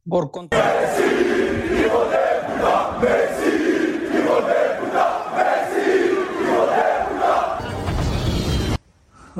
[0.05, 0.89] Por contra.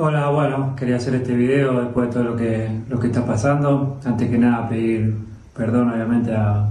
[0.01, 0.28] Hola,
[0.75, 3.99] quería hacer este video después de todo lo que, lo que está pasando.
[4.05, 5.15] Antes que nada pedir
[5.55, 6.69] perdón obviamente a,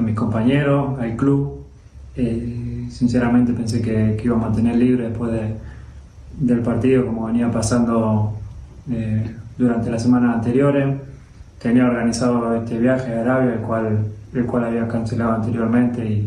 [0.00, 1.64] mis compañeros, al club.
[2.16, 5.54] Eh, sinceramente pensé que, iba a mantener libre después de-
[6.38, 8.34] del partido como venía pasando
[8.90, 10.96] eh, durante las semanas anteriores.
[11.58, 16.26] Tenía organizado este viaje a Arabia, el cual, el cual había cancelado anteriormente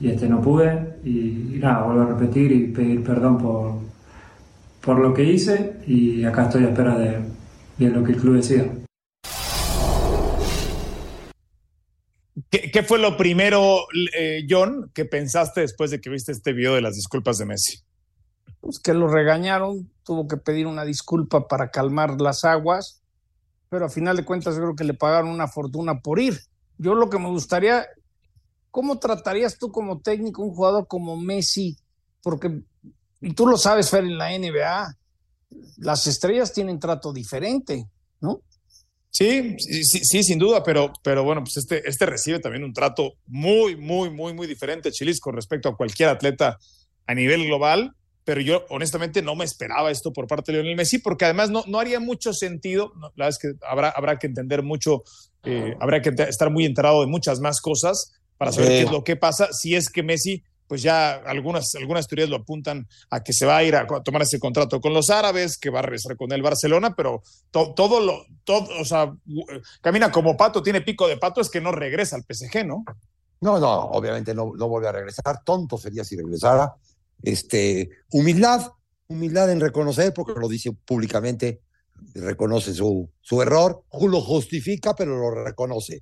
[0.00, 0.96] y este no pude.
[1.04, 3.72] Y, y nada, vuelvo a repetir y pedir perdón por,
[4.88, 7.22] por lo que hice y acá estoy a espera de,
[7.76, 8.72] de lo que el club decida.
[12.48, 13.80] ¿Qué, qué fue lo primero,
[14.16, 17.80] eh, John, que pensaste después de que viste este video de las disculpas de Messi?
[18.60, 23.02] Pues que lo regañaron, tuvo que pedir una disculpa para calmar las aguas,
[23.68, 26.40] pero a final de cuentas yo creo que le pagaron una fortuna por ir.
[26.78, 27.84] Yo lo que me gustaría,
[28.70, 31.76] ¿cómo tratarías tú como técnico un jugador como Messi?
[32.22, 32.62] Porque,
[33.20, 34.96] y tú lo sabes, Fer, en la NBA,
[35.78, 37.86] las estrellas tienen trato diferente,
[38.20, 38.42] ¿no?
[39.10, 43.14] Sí, sí, sí, sin duda, pero, pero bueno, pues este, este recibe también un trato
[43.26, 46.58] muy, muy, muy, muy diferente, Chilis, con respecto a cualquier atleta
[47.06, 47.94] a nivel global.
[48.24, 51.64] Pero yo honestamente no me esperaba esto por parte de Lionel Messi, porque además no,
[51.66, 52.92] no haría mucho sentido.
[53.00, 55.02] la verdad es que habrá, habrá que entender mucho,
[55.44, 59.02] eh, habrá que estar muy enterado de muchas más cosas para saber qué es lo
[59.02, 63.32] que pasa si es que Messi pues ya algunas, algunas teorías lo apuntan a que
[63.32, 66.16] se va a ir a, tomar ese contrato con los árabes, que va a regresar
[66.16, 69.12] con el Barcelona, pero todo lo, todo, o sea,
[69.80, 72.84] camina como pato, tiene pico de pato, es que no regresa al PSG, ¿no?
[73.40, 76.74] No, no, obviamente no, no vuelve a regresar, tonto sería si regresara.
[77.22, 78.70] Este, humildad,
[79.06, 81.60] humildad en reconocer, porque lo dice públicamente,
[82.14, 86.00] reconoce su, su error, lo justifica, pero lo reconoce.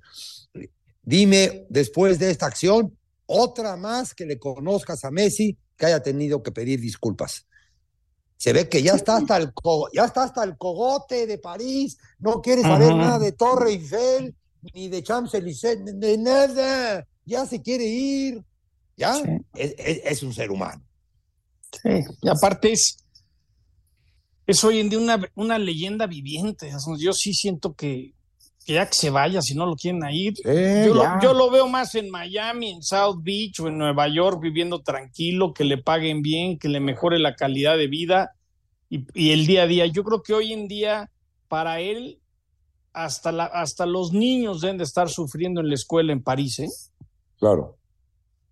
[1.03, 2.96] Dime, después de esta acción,
[3.27, 7.45] otra más que le conozcas a Messi que haya tenido que pedir disculpas.
[8.37, 9.51] Se ve que ya está hasta el,
[9.93, 14.35] ya está hasta el cogote de París, no quiere saber nada de Torre Eiffel,
[14.73, 18.43] ni de Champs-Élysées, de nada, ya se quiere ir,
[18.95, 19.21] ya
[19.55, 20.83] es, un ser humano.
[21.81, 21.89] Sí,
[22.21, 22.97] y aparte es,
[24.45, 28.13] es hoy en día una, una leyenda viviente, yo sí siento que,
[28.67, 30.33] que ya que se vaya si no lo quieren ir.
[30.43, 35.53] yo, lo, veo más en Miami, en South Beach o en Nueva York viviendo tranquilo,
[35.53, 38.35] que le paguen bien, que le mejore la calidad de vida
[38.89, 39.85] y, el día a día.
[39.85, 41.09] Yo creo que hoy en día
[41.47, 42.19] para él
[42.91, 46.59] hasta, la, hasta los niños deben de estar sufriendo en la escuela en París.
[46.59, 46.67] ¿eh?
[47.39, 47.77] Claro.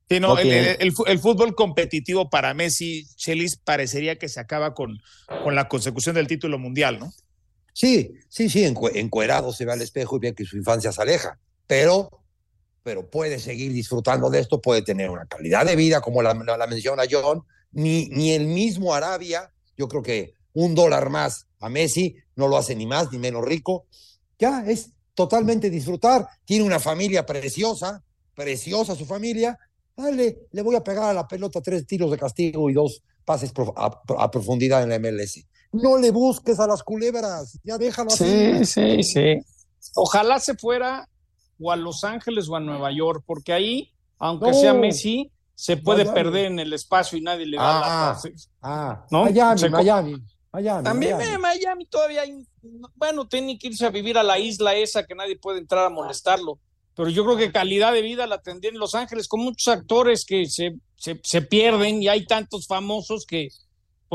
[0.07, 4.97] Sí, no, el, fútbol competitivo para Messi, Chelis, parecería que se acaba con,
[5.43, 7.11] con la consecución del título mundial, ¿no?
[7.75, 11.37] Sí, sí, sí, encuerado se ve al espejo y ve que su infancia se aleja,
[11.67, 12.09] pero,
[12.83, 17.03] pero puede seguir disfrutando de esto, puede tener una calidad de vida, como la, menciona
[17.11, 22.47] John, ni, ni el mismo Arabia, yo creo que un dólar más a Messi no
[22.47, 23.87] lo hace ni más ni menos rico,
[24.39, 28.01] ya es totalmente disfrutar, tiene una familia preciosa,
[28.35, 29.59] preciosa su familia,
[29.97, 33.51] dale, le voy a pegar a la pelota tres tiros de castigo y dos pases
[33.75, 38.65] a profundidad en la MLS no le busques a las culebras, ya déjalo así.
[38.65, 39.41] Sí, sí, sí.
[39.95, 41.07] Ojalá se fuera
[41.59, 46.05] o a Los Ángeles o a Nueva York, porque ahí, aunque sea Messi, se puede
[46.05, 49.23] perder en el espacio y nadie le da ah, la Ah, ¿no?
[49.23, 50.83] Miami, Miami, Miami.
[50.83, 51.41] También Miami.
[51.41, 52.45] Miami todavía hay,
[52.95, 55.89] bueno, tiene que irse a vivir a la isla esa que nadie puede entrar a
[55.89, 56.59] molestarlo.
[56.93, 60.25] Pero yo creo que calidad de vida la tendría en Los Ángeles, con muchos actores
[60.25, 63.49] que se, se, se pierden y hay tantos famosos que,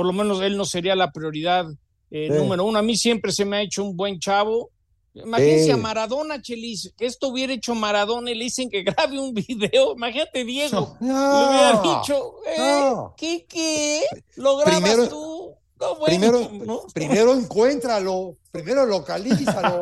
[0.01, 1.67] por lo menos él no sería la prioridad
[2.11, 2.79] eh, número uno.
[2.79, 4.71] A mí siempre se me ha hecho un buen chavo.
[5.13, 9.35] Imagínense a Maradona, Chelis, que esto hubiera hecho Maradona y le dicen que grabe un
[9.35, 9.93] video.
[9.95, 10.97] Imagínate, Diego.
[11.01, 14.05] le hubiera dicho, eh, ¿qué, qué?
[14.37, 15.55] ¿Lo grabas primero, tú?
[16.07, 19.81] primero, primero encuéntralo, primero localízalo.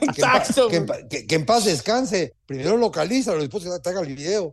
[0.00, 0.66] Exacto.
[0.66, 2.34] Que, que, en paz descanse.
[2.44, 4.52] Primero localízalo, después que te haga el video.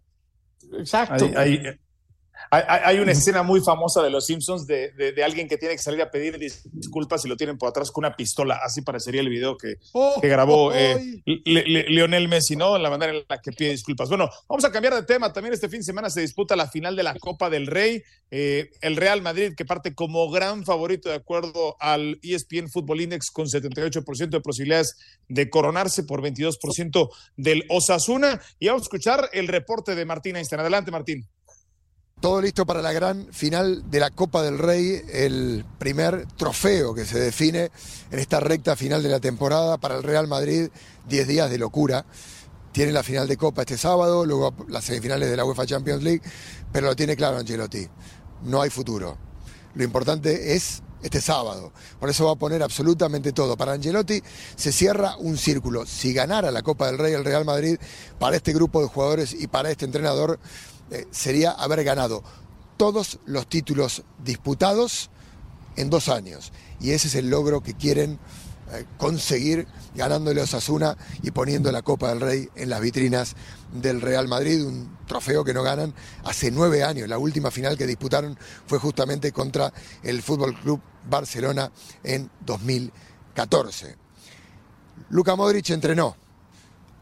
[0.73, 1.27] Exacto.
[2.49, 6.01] Hay, una escena muy famosa de Los Simpsons de, de, alguien que tiene que salir
[6.01, 8.59] a pedir disculpas y lo tienen por atrás con una pistola.
[8.63, 12.75] Así parecería el video que, oh, que grabó eh, Lionel Messi, ¿no?
[12.75, 14.09] En la manera en la que pide disculpas.
[14.09, 15.33] Bueno, vamos a cambiar de tema.
[15.33, 18.01] También este fin de semana se disputa la final de la Copa del Rey.
[18.31, 23.31] Eh, el Real Madrid, que parte como gran favorito de acuerdo al ESPN Football Index
[23.31, 24.95] con 78% de posibilidades
[25.27, 28.41] de coronarse por 22% del Osasuna.
[28.59, 30.61] Y vamos a escuchar el reporte de Martín Einstein.
[30.61, 31.27] Adelante, Martín.
[32.19, 37.05] Todo listo para la gran final de la Copa del Rey, el primer trofeo que
[37.05, 37.69] se define
[38.09, 40.69] en esta recta final de la temporada para el Real Madrid,
[41.07, 42.07] 10 días de locura.
[42.71, 46.23] Tiene la final de Copa este sábado, luego las semifinales de la UEFA Champions League,
[46.71, 47.87] pero lo tiene claro Angelotti,
[48.45, 49.15] no hay futuro.
[49.75, 51.71] Lo importante es este sábado.
[51.99, 53.55] Por eso va a poner absolutamente todo.
[53.55, 54.23] Para Angelotti
[54.55, 55.85] se cierra un círculo.
[55.85, 57.77] Si ganara la Copa del Rey el Real Madrid,
[58.17, 60.39] para este grupo de jugadores y para este entrenador,
[60.91, 62.23] eh, sería haber ganado
[62.77, 65.09] todos los títulos disputados
[65.75, 66.53] en dos años.
[66.79, 68.19] Y ese es el logro que quieren
[68.71, 73.35] eh, conseguir ganándole a Osasuna y poniendo la Copa del Rey en las vitrinas
[73.73, 77.07] del Real Madrid, un trofeo que no ganan hace nueve años.
[77.09, 79.73] La última final que disputaron fue justamente contra
[80.03, 81.71] el Fútbol Club Barcelona
[82.03, 83.95] en 2014.
[85.09, 86.15] Luka Modric entrenó.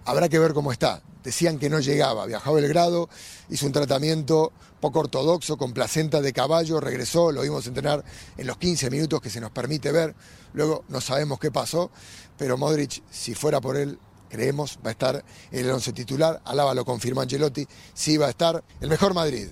[0.06, 2.26] Habrá que ver cómo está decían que no llegaba.
[2.28, 3.10] Viajó a Belgrado,
[3.50, 8.06] hizo un tratamiento poco ortodoxo con placenta de caballo, regresó, lo vimos entrenar
[8.38, 10.16] en los 15 minutos que se nos permite ver.
[10.54, 11.90] Luego no sabemos qué pasó,
[12.38, 13.98] pero Modric, si fuera por él,
[14.30, 16.42] creemos, va a estar el once titular.
[16.46, 19.48] Alaba lo confirmó Angelotti, sí va a estar el mejor Madrid,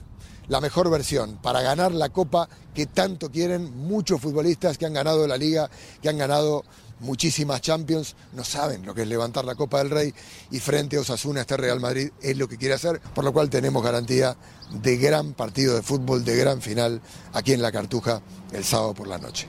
[0.48, 5.26] la mejor versión para ganar la copa que tanto quieren muchos futbolistas que han ganado
[5.26, 5.70] la liga,
[6.02, 6.64] que han ganado
[7.04, 10.14] muchísimas Champions, no saben lo que es levantar la Copa del Rey
[10.52, 13.50] y frente a Osasuna este Real Madrid es lo que quiere hacer, por lo cual
[13.50, 14.36] tenemos garantía
[14.72, 17.02] de gran partido de fútbol, de gran final
[17.34, 19.48] aquí en la Cartuja el sábado por la noche.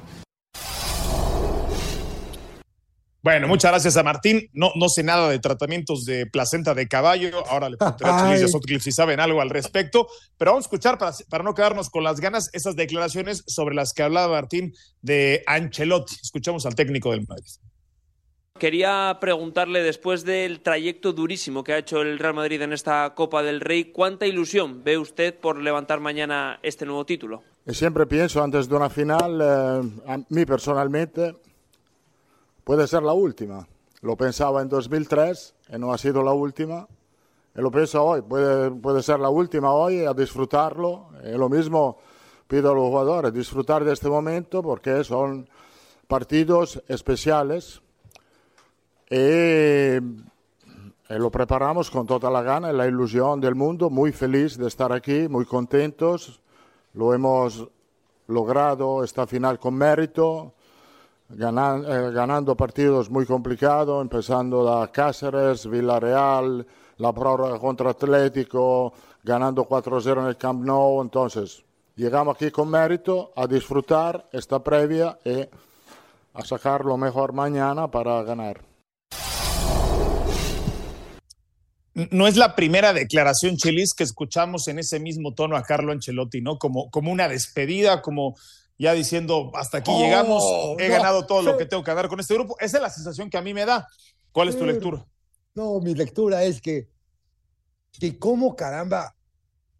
[3.25, 4.51] Bueno, muchas gracias a Martín.
[4.53, 7.43] No, no sé nada de tratamientos de placenta de caballo.
[7.49, 10.07] Ahora le preguntaré a Chelis y a Sotcliffe si saben algo al respecto.
[10.37, 13.95] Pero vamos a escuchar, para, para no quedarnos con las ganas, esas declaraciones sobre las
[13.95, 16.16] que hablaba Martín de Ancelotti.
[16.22, 17.49] Escuchamos al técnico del Madrid.
[18.59, 23.43] Quería preguntarle, después del trayecto durísimo que ha hecho el Real Madrid en esta Copa
[23.43, 27.43] del Rey, ¿cuánta ilusión ve usted por levantar mañana este nuevo título?
[27.68, 31.35] Siempre pienso antes de una final, eh, a mí personalmente,
[32.64, 33.66] puede ser la última.
[34.00, 36.88] Lo pensaba en 2003 y no ha sido la última.
[37.56, 41.10] Y lo pienso hoy, puede, puede ser la última hoy, a disfrutarlo.
[41.24, 41.98] Y lo mismo
[42.48, 45.48] pido a los jugadores, disfrutar de este momento porque son
[46.08, 47.80] partidos especiales.
[49.10, 54.58] Y, y lo preparamos con toda la gana y la ilusión del mundo, muy feliz
[54.58, 56.40] de estar aquí, muy contentos.
[56.94, 57.68] Lo hemos
[58.26, 60.54] logrado esta final con mérito
[61.29, 66.66] ganan, eh, ganando partidos muy complicados, empezando da Cáceres, Villarreal,
[66.99, 71.03] la prórroga contra Atlético, ganando 4-0 en el Camp Nou.
[71.03, 71.64] Entonces,
[71.97, 75.49] llegamos aquí con mérito a disfrutar esta previa y
[76.35, 78.61] a sacar lo mejor mañana para ganar.
[82.11, 86.41] No es la primera declaración, Chelis, que escuchamos en ese mismo tono a Carlo Ancelotti,
[86.41, 86.59] ¿no?
[86.59, 88.35] Como, como una despedida, como
[88.79, 90.43] ya diciendo, hasta aquí Oh, llegamos,
[90.79, 92.57] he no, ganado todo lo que tengo que ganar con este grupo.
[92.61, 93.87] Esa es la sensación que a mí me da.
[94.33, 95.07] ¿Cuál es tu lectura?
[95.55, 96.89] No, mi lectura es que,
[97.93, 99.14] que cómo caramba,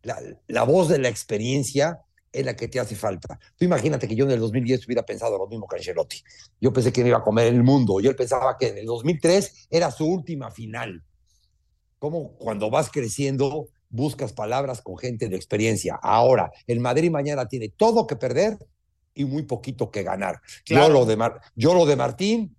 [0.03, 2.01] la, la voz de la experiencia
[2.35, 3.39] es la que te hace falta.
[3.57, 6.23] Tú imagínate que yo en el 2010 hubiera pensado lo mismo que Ancelotti.
[6.61, 8.01] Yo pensé que me iba a comer el mundo.
[8.01, 11.03] Yo pensaba que en el 2003 era su última final.
[11.99, 15.99] Como cuando vas creciendo buscas palabras con gente de experiencia.
[16.03, 18.59] Ahora, el Madrid mañana tiene todo que perder
[19.15, 20.41] y muy poquito que ganar.
[20.65, 20.89] Claro.
[20.89, 22.57] Yo, lo de Mar- yo lo de Martín,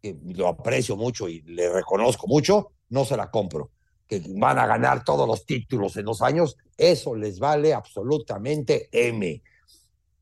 [0.00, 3.70] que lo aprecio mucho y le reconozco mucho, no se la compro.
[4.08, 9.42] Que van a ganar todos los títulos en dos años, eso les vale absolutamente M.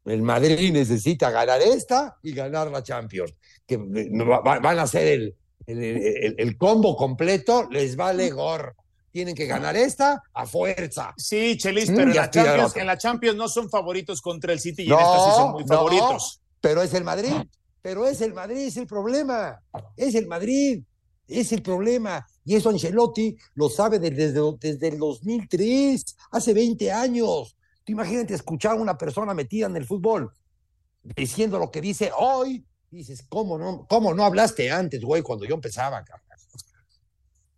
[0.05, 3.35] El Madrid necesita ganar esta y ganar la Champions.
[3.67, 8.75] Que va- va- van a hacer el, el, el- el combo completo, les vale gorro.
[9.13, 11.13] Tienen que ganar esta a fuerza.
[11.17, 12.81] Sí, Chelis, Mm, pero en la, Champions, otro.
[12.81, 15.65] en la Champions no son favoritos contra el City y en esta sí son muy
[15.65, 16.41] no, favoritos.
[16.61, 17.33] pero es el Madrid,
[17.83, 19.61] pero es el Madrid, es el problema,
[19.97, 20.83] es el Madrid,
[21.27, 22.25] es el problema.
[22.45, 27.57] Y eso Ancelotti lo sabe desde, desde el 2003, hace 20 años.
[27.85, 30.33] Tú imagínate escuchar a una persona metida en el fútbol
[31.03, 32.65] diciendo lo que dice hoy.
[32.91, 36.03] Dices, ¿cómo no, cómo no hablaste antes, güey, cuando yo empezaba?
[36.05, 36.27] cabrón?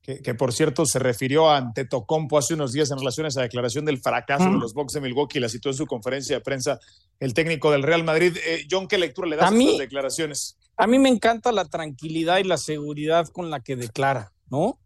[0.03, 3.43] Que, que, por cierto se refirió a Antetokounmpo hace unos días en relación a esa
[3.43, 4.55] declaración del fracaso Mm.
[4.55, 6.81] de los Bucks de Milwaukee, la citó en su conferencia de prensa
[7.21, 8.37] el técnico del Real Madrid.
[8.45, 10.57] Eh, John, ¿qué lectura le das A a, mí- estas declaraciones?
[10.77, 14.81] A mí me encanta la tranquilidad y la seguridad con la que declara, ¿no?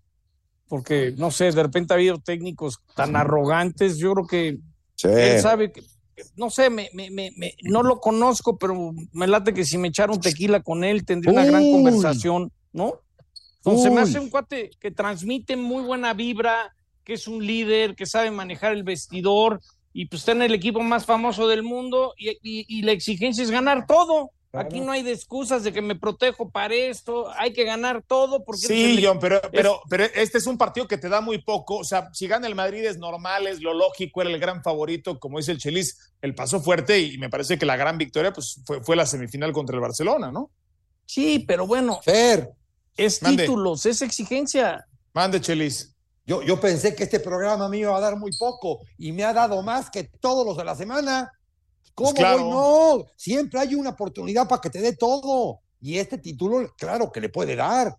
[0.68, 4.58] Porque, no sé, de repente ha habido técnicos tan arrogantes, yo creo que
[5.04, 5.80] él sabe que,
[6.36, 9.88] no sé, me, me- me- me- no lo conozco, pero me late que si me
[9.88, 13.00] echara un tequila con él tendría una gran conversación, ¿no?
[13.66, 18.06] Entonces me hace un cuate que transmite muy buena vibra, que es un líder, que
[18.06, 19.60] sabe manejar el vestidor
[19.92, 23.42] y pues está en el equipo más famoso del mundo y, y- y la exigencia
[23.42, 24.30] es ganar todo.
[24.52, 28.42] Aquí no hay de excusas de que me protejo para esto, hay que ganar todo
[28.42, 31.38] porque Sí, es- John, pero, pero, pero este es un partido que te da muy
[31.42, 31.76] poco.
[31.76, 35.18] O sea, si gana el Madrid es normal, es lo lógico, era el gran favorito,
[35.18, 38.60] como dice el Chelis, el paso fuerte y me parece que la gran victoria pues,
[38.64, 40.50] fue, fue la semifinal contra el Barcelona, ¿no?
[41.04, 42.50] Sí, pero bueno, Fer,
[42.96, 43.44] es Mande.
[43.44, 44.86] títulos, es exigencia.
[45.14, 45.94] Mande, Chelis.
[46.26, 49.32] yo, yo pensé que este programa me iba a dar muy poco y me ha
[49.32, 51.32] dado más que todos los de la semana.
[51.94, 52.44] ¿Cómo Pues claro.
[52.44, 52.50] voy?
[52.50, 55.60] No, siempre hay una oportunidad para que te dé todo.
[55.80, 57.94] Y este título, claro que le puede dar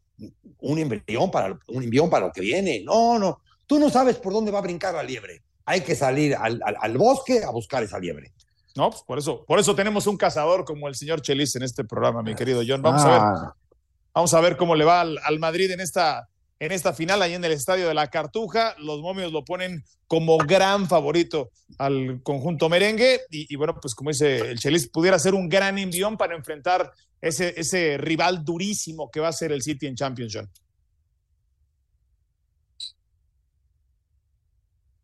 [0.59, 2.81] un envión para, un envión para lo que viene.
[2.83, 5.41] No, no, tú no sabes por dónde va a brincar la liebre.
[5.65, 8.33] Hay que salir al, al- al bosque a buscar esa liebre.
[8.75, 11.83] No, pues por eso, por eso tenemos un cazador como el señor Chelis en este
[11.83, 12.81] programa, mi querido John.
[12.81, 13.21] Vamos a ver.
[14.17, 17.45] Vamos a ver cómo le va al, Madrid en esta, en esta final, ahí en
[17.45, 18.73] el Estadio de la Cartuja.
[18.79, 23.21] Los momios lo ponen como gran favorito al conjunto merengue.
[23.29, 26.91] Y, bueno, pues como dice el Chelis, pudiera ser un gran envión para enfrentar
[27.21, 30.47] ese, ese rival durísimo que va a ser el City en Championship.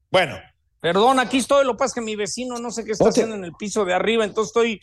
[0.10, 0.40] Bueno.
[0.80, 3.44] Perdón, aquí estoy, lo que pasa que mi vecino no sé qué está haciendo en
[3.44, 4.82] el piso de arriba, entonces estoy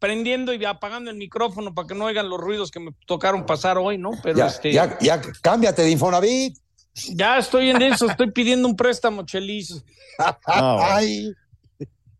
[0.00, 3.78] prendiendo y apagando el micrófono para que no oigan los ruidos que me tocaron pasar
[3.78, 4.10] hoy, ¿no?
[4.22, 4.72] Pero ya, este...
[4.72, 6.58] ya, ya, cámbiate de Infonavit.
[7.14, 9.84] Ya estoy en eso, estoy pidiendo un préstamo, Chelis.
[10.44, 11.32] Ay.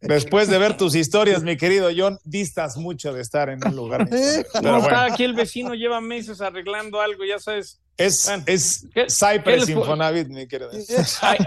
[0.01, 4.09] Después de ver tus historias, mi querido John, distas mucho de estar en un lugar.
[4.11, 4.79] Pero no, bueno.
[4.79, 7.81] está aquí el vecino, lleva meses arreglando algo, ya sabes.
[8.01, 10.71] Es, bueno, es Cypress Infonavit, mi querido.
[11.21, 11.39] Hay,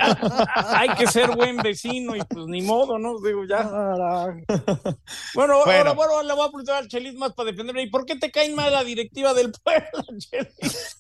[0.54, 3.20] hay, que ser buen vecino y pues ni modo, ¿no?
[3.20, 3.64] Digo, ya.
[3.64, 4.44] Bueno,
[5.34, 5.54] bueno.
[5.54, 7.82] ahora bueno, le voy a preguntar al Chelis más para defenderme.
[7.82, 11.00] ¿Y por qué te cae mal la directiva del pueblo, Chelis?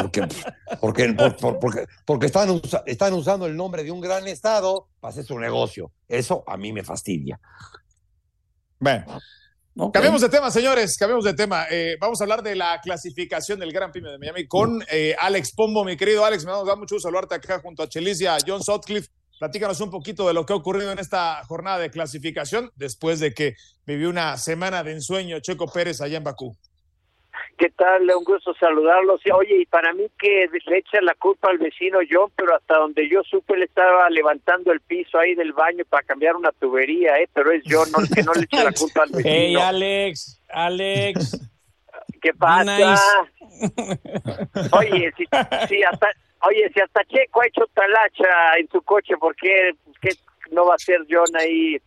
[0.00, 0.28] Porque,
[0.80, 5.24] porque, por, porque, porque están, están usando el nombre de un gran estado para hacer
[5.24, 5.90] su negocio.
[6.06, 7.40] Eso a mí me fastidia.
[8.78, 9.18] Bueno.
[9.78, 9.92] Okay.
[9.92, 11.66] Cambiemos de tema, señores, cambiemos de tema.
[11.70, 15.52] Eh, vamos a hablar de la clasificación del Gran Premio de Miami con eh, Alex
[15.52, 16.46] Pombo, mi querido Alex.
[16.46, 19.10] Me da mucho gusto saludarte acá junto a Chelicia, John Sutcliffe.
[19.38, 23.34] Platícanos un poquito de lo que ha ocurrido en esta jornada de clasificación después de
[23.34, 23.54] que
[23.84, 26.56] vivió una semana de ensueño Checo Pérez allá en Bakú.
[27.58, 28.02] ¿Qué tal?
[28.02, 29.20] Un gusto saludarlos.
[29.32, 33.08] Oye, y para mí que le echa la culpa al vecino John, pero hasta donde
[33.08, 37.28] yo supe le estaba levantando el piso ahí del baño para cambiar una tubería, ¿eh?
[37.32, 39.30] Pero es John no, que no le echa la culpa al vecino.
[39.30, 41.50] Hey, Alex, Alex.
[42.20, 42.64] ¿Qué pasa?
[42.64, 43.02] Nice.
[44.72, 45.24] Oye, si,
[45.68, 46.08] si hasta,
[46.42, 50.10] oye, si hasta Checo ha hecho talacha en su coche, ¿por qué, qué
[50.50, 51.80] no va a ser John ahí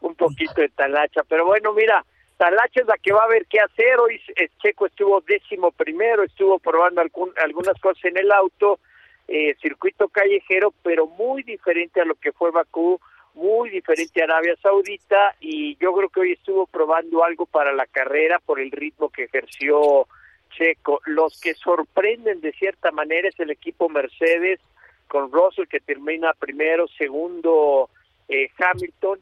[0.00, 1.22] un poquito de talacha?
[1.28, 2.04] Pero bueno, mira,
[2.42, 4.00] Talacha es la que va a ver qué hacer.
[4.00, 4.20] Hoy
[4.60, 8.80] Checo estuvo décimo primero, estuvo probando algunas cosas en el auto,
[9.28, 12.98] eh, circuito callejero, pero muy diferente a lo que fue Bakú,
[13.34, 17.86] muy diferente a Arabia Saudita y yo creo que hoy estuvo probando algo para la
[17.86, 20.08] carrera por el ritmo que ejerció
[20.50, 21.00] Checo.
[21.06, 24.58] Los que sorprenden de cierta manera es el equipo Mercedes
[25.06, 27.88] con Russell que termina primero, segundo
[28.28, 29.20] eh, Hamilton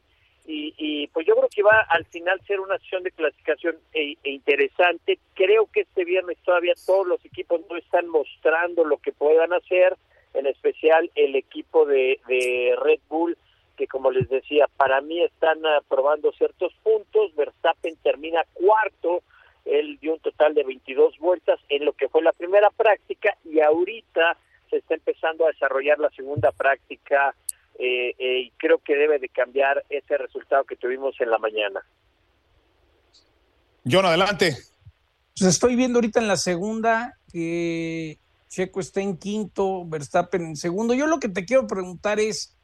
[0.51, 4.17] y, y, pues yo creo que va al final ser una acción de clasificación e,
[4.21, 5.17] e interesante.
[5.33, 9.95] Creo que este viernes todavía todos los equipos no están mostrando lo que puedan hacer,
[10.33, 13.37] en especial el equipo de, de Red Bull,
[13.77, 17.33] que como les decía, para mí están probando ciertos puntos.
[17.35, 19.23] Verstappen termina cuarto,
[19.63, 23.61] él dio un total de 22 vueltas en lo que fue la primera práctica y
[23.61, 24.35] ahorita
[24.69, 27.35] se está empezando a desarrollar la segunda práctica
[27.83, 31.83] eh, eh, y creo que debe de cambiar ese resultado que tuvimos en la mañana.
[33.89, 34.55] John, adelante.
[35.35, 38.19] Pues estoy viendo ahorita en la segunda que
[38.49, 40.93] Checo está en quinto, Verstappen en segundo.
[40.93, 42.55] Yo lo que te quiero preguntar es,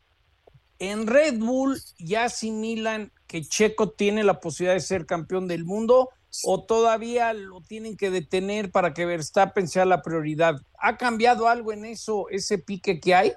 [0.78, 6.12] ¿en Red Bull ya asimilan que Checo tiene la posibilidad de ser campeón del mundo
[6.44, 10.62] o todavía lo tienen que detener para que Verstappen sea la prioridad?
[10.78, 13.34] ¿Ha cambiado algo en eso, ese pique que hay?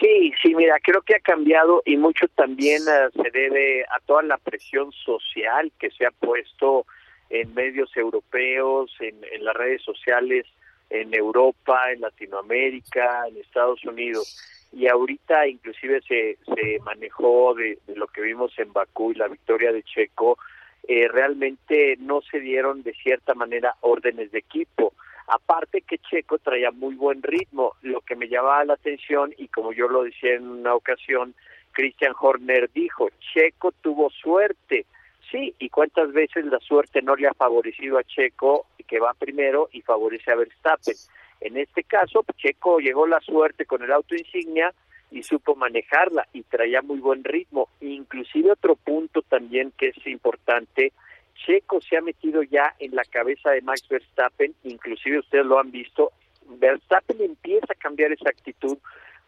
[0.00, 4.22] Sí, sí, mira, creo que ha cambiado y mucho también uh, se debe a toda
[4.22, 6.84] la presión social que se ha puesto
[7.30, 10.46] en medios europeos, en, las redes sociales,
[10.90, 14.36] en Europa, en Latinoamérica, en Estados Unidos.
[14.72, 19.28] Y ahorita inclusive se, se manejó de, de lo que vimos en Bakú y la
[19.28, 20.38] victoria de Checo,
[20.86, 24.92] eh, realmente no se dieron de cierta manera órdenes de equipo
[25.26, 29.72] Aparte que Checo traía muy buen ritmo, lo que me llamaba la atención y como
[29.72, 31.34] yo lo decía en una ocasión,
[31.72, 34.86] Christian Horner dijo, Checo tuvo suerte.
[35.30, 39.68] Sí, y cuántas veces la suerte no le ha favorecido a Checo, que va primero,
[39.72, 40.94] y favorece a Verstappen.
[41.40, 44.72] En este caso, Checo llegó la suerte con el auto insignia
[45.10, 47.68] y supo manejarla y traía muy buen ritmo.
[47.80, 50.92] Inclusive otro punto también que es importante
[51.34, 55.70] Checo se ha metido ya en la cabeza de Max Verstappen, inclusive ustedes lo han
[55.70, 56.12] visto,
[56.46, 58.78] Verstappen empieza a cambiar esa actitud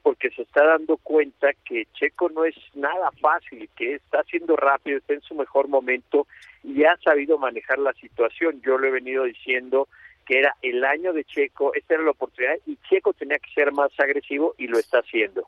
[0.02, 4.98] porque se está dando cuenta que Checo no es nada fácil, que está haciendo rápido,
[4.98, 6.28] está en su mejor momento
[6.62, 8.62] y ha sabido manejar la situación.
[8.64, 9.88] Yo lo he venido diciendo
[10.24, 13.72] que era el año de Checo, esta era la oportunidad y Checo tenía que ser
[13.72, 15.44] más agresivo y lo está haciendo.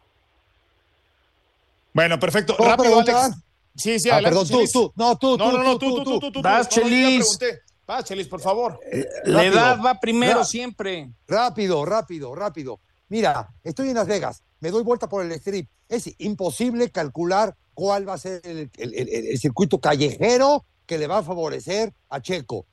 [1.92, 2.56] Bueno, perfecto.
[2.58, 3.47] Rápido, Alex.
[3.78, 6.32] Sí, sí, ah, perdón, tú, tú, no, tú, no, tú, no, no, tú, tú, tú,
[6.32, 7.38] tú, Vas, Chelis.
[7.86, 8.80] Vas, Chelis, por favor.
[8.90, 11.08] Eh, la edad va primero siempre.
[11.26, 12.80] Rápido, rápido, rápido.
[13.08, 15.70] Mira, estoy en Las Vegas, me doy vuelta por el strip.
[15.88, 21.06] Es imposible calcular cuál va a ser el, el, el, el circuito callejero que le
[21.06, 22.66] va a favorecer a Checo.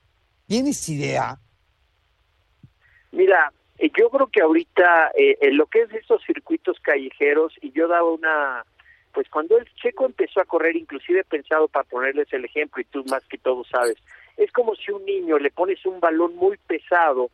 [0.46, 1.38] ¿Tienes idea?
[3.12, 7.88] Mira, yo creo que ahorita eh, en lo que es estos circuitos callejeros, y yo
[7.88, 8.64] daba una
[9.16, 13.02] pues cuando el checo empezó a correr, inclusive pensado para ponerles el ejemplo, y tú
[13.08, 13.96] más que todo sabes,
[14.36, 17.30] es como si un niño le pones un balón muy pesado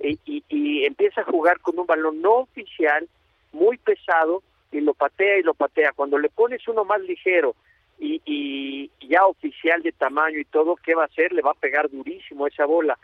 [0.00, 3.08] y, y, y empieza a jugar con un balón no oficial,
[3.50, 5.90] muy pesado, y lo patea y lo patea.
[5.90, 7.56] Cuando le pones uno más ligero
[7.98, 11.32] y, y ya oficial de tamaño y todo, ¿qué va a hacer?
[11.32, 12.96] Le va a pegar durísimo esa bola.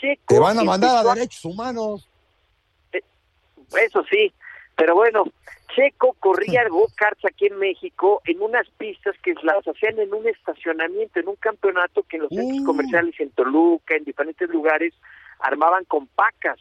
[0.00, 2.08] Checo Te van a mandar a derechos humanos.
[2.92, 4.32] Eso sí,
[4.76, 5.24] pero bueno,
[5.74, 11.20] Checo corría go-karts aquí en México en unas pistas que las hacían en un estacionamiento,
[11.20, 12.64] en un campeonato que en los centros Uh.
[12.64, 14.94] comerciales en Toluca, en diferentes lugares,
[15.40, 16.58] armaban con pacas.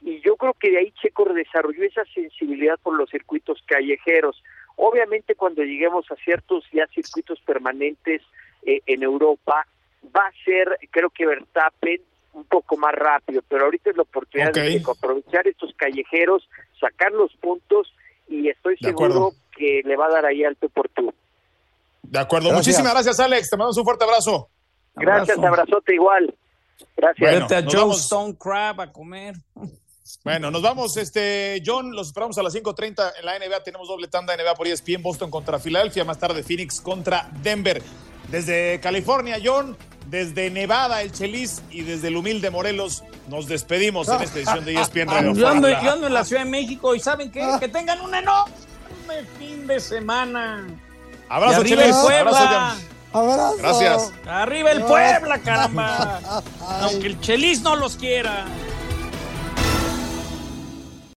[0.00, 4.42] Y yo creo que de ahí Checo desarrolló esa sensibilidad por los circuitos callejeros.
[4.76, 8.22] Obviamente cuando lleguemos a ciertos ya circuitos permanentes
[8.64, 9.66] eh, en Europa,
[10.14, 12.00] va a ser, creo que Verstappen,
[12.32, 16.48] un poco más rápido, pero ahorita es la oportunidad de aprovechar estos callejeros,
[16.80, 17.92] sacar los puntos
[18.28, 19.34] y estoy De seguro acuerdo.
[19.56, 21.12] que le va a dar ahí alto por tú.
[22.02, 22.48] De acuerdo.
[22.48, 22.66] Gracias.
[22.66, 23.50] Muchísimas gracias, Alex.
[23.50, 24.48] Te mandamos un fuerte abrazo.
[24.94, 25.60] Gracias, Abrazo.
[25.62, 26.34] abrazote igual.
[26.96, 27.30] Gracias.
[27.30, 28.00] Bueno, a nos Joe vamos.
[28.02, 29.34] Stone Crab a comer.
[30.24, 34.08] Bueno, nos vamos, este, John, los esperamos a las 5.30 en la NBA, tenemos doble
[34.08, 37.82] tanda NBA por ESPN, Boston contra Filadelfia, más tarde Phoenix contra Denver.
[38.32, 39.76] Desde California, John,
[40.06, 44.74] desde Nevada, el Chelis, y desde el humilde Morelos, nos despedimos en esta edición de
[44.74, 47.46] ESPN Radio Yo ando, yo ando en la Ciudad de México y ¿saben qué?
[47.60, 48.48] Que tengan un enorme
[49.38, 50.66] fin de semana.
[51.28, 51.84] Abrazo, Chelis.
[51.84, 52.20] el Puebla.
[52.22, 52.78] Abrazo,
[53.12, 53.22] John.
[53.32, 53.56] Abrazo.
[53.58, 54.12] Gracias.
[54.26, 56.42] Arriba el Puebla, caramba.
[56.80, 58.46] Aunque el Chelis no los quiera.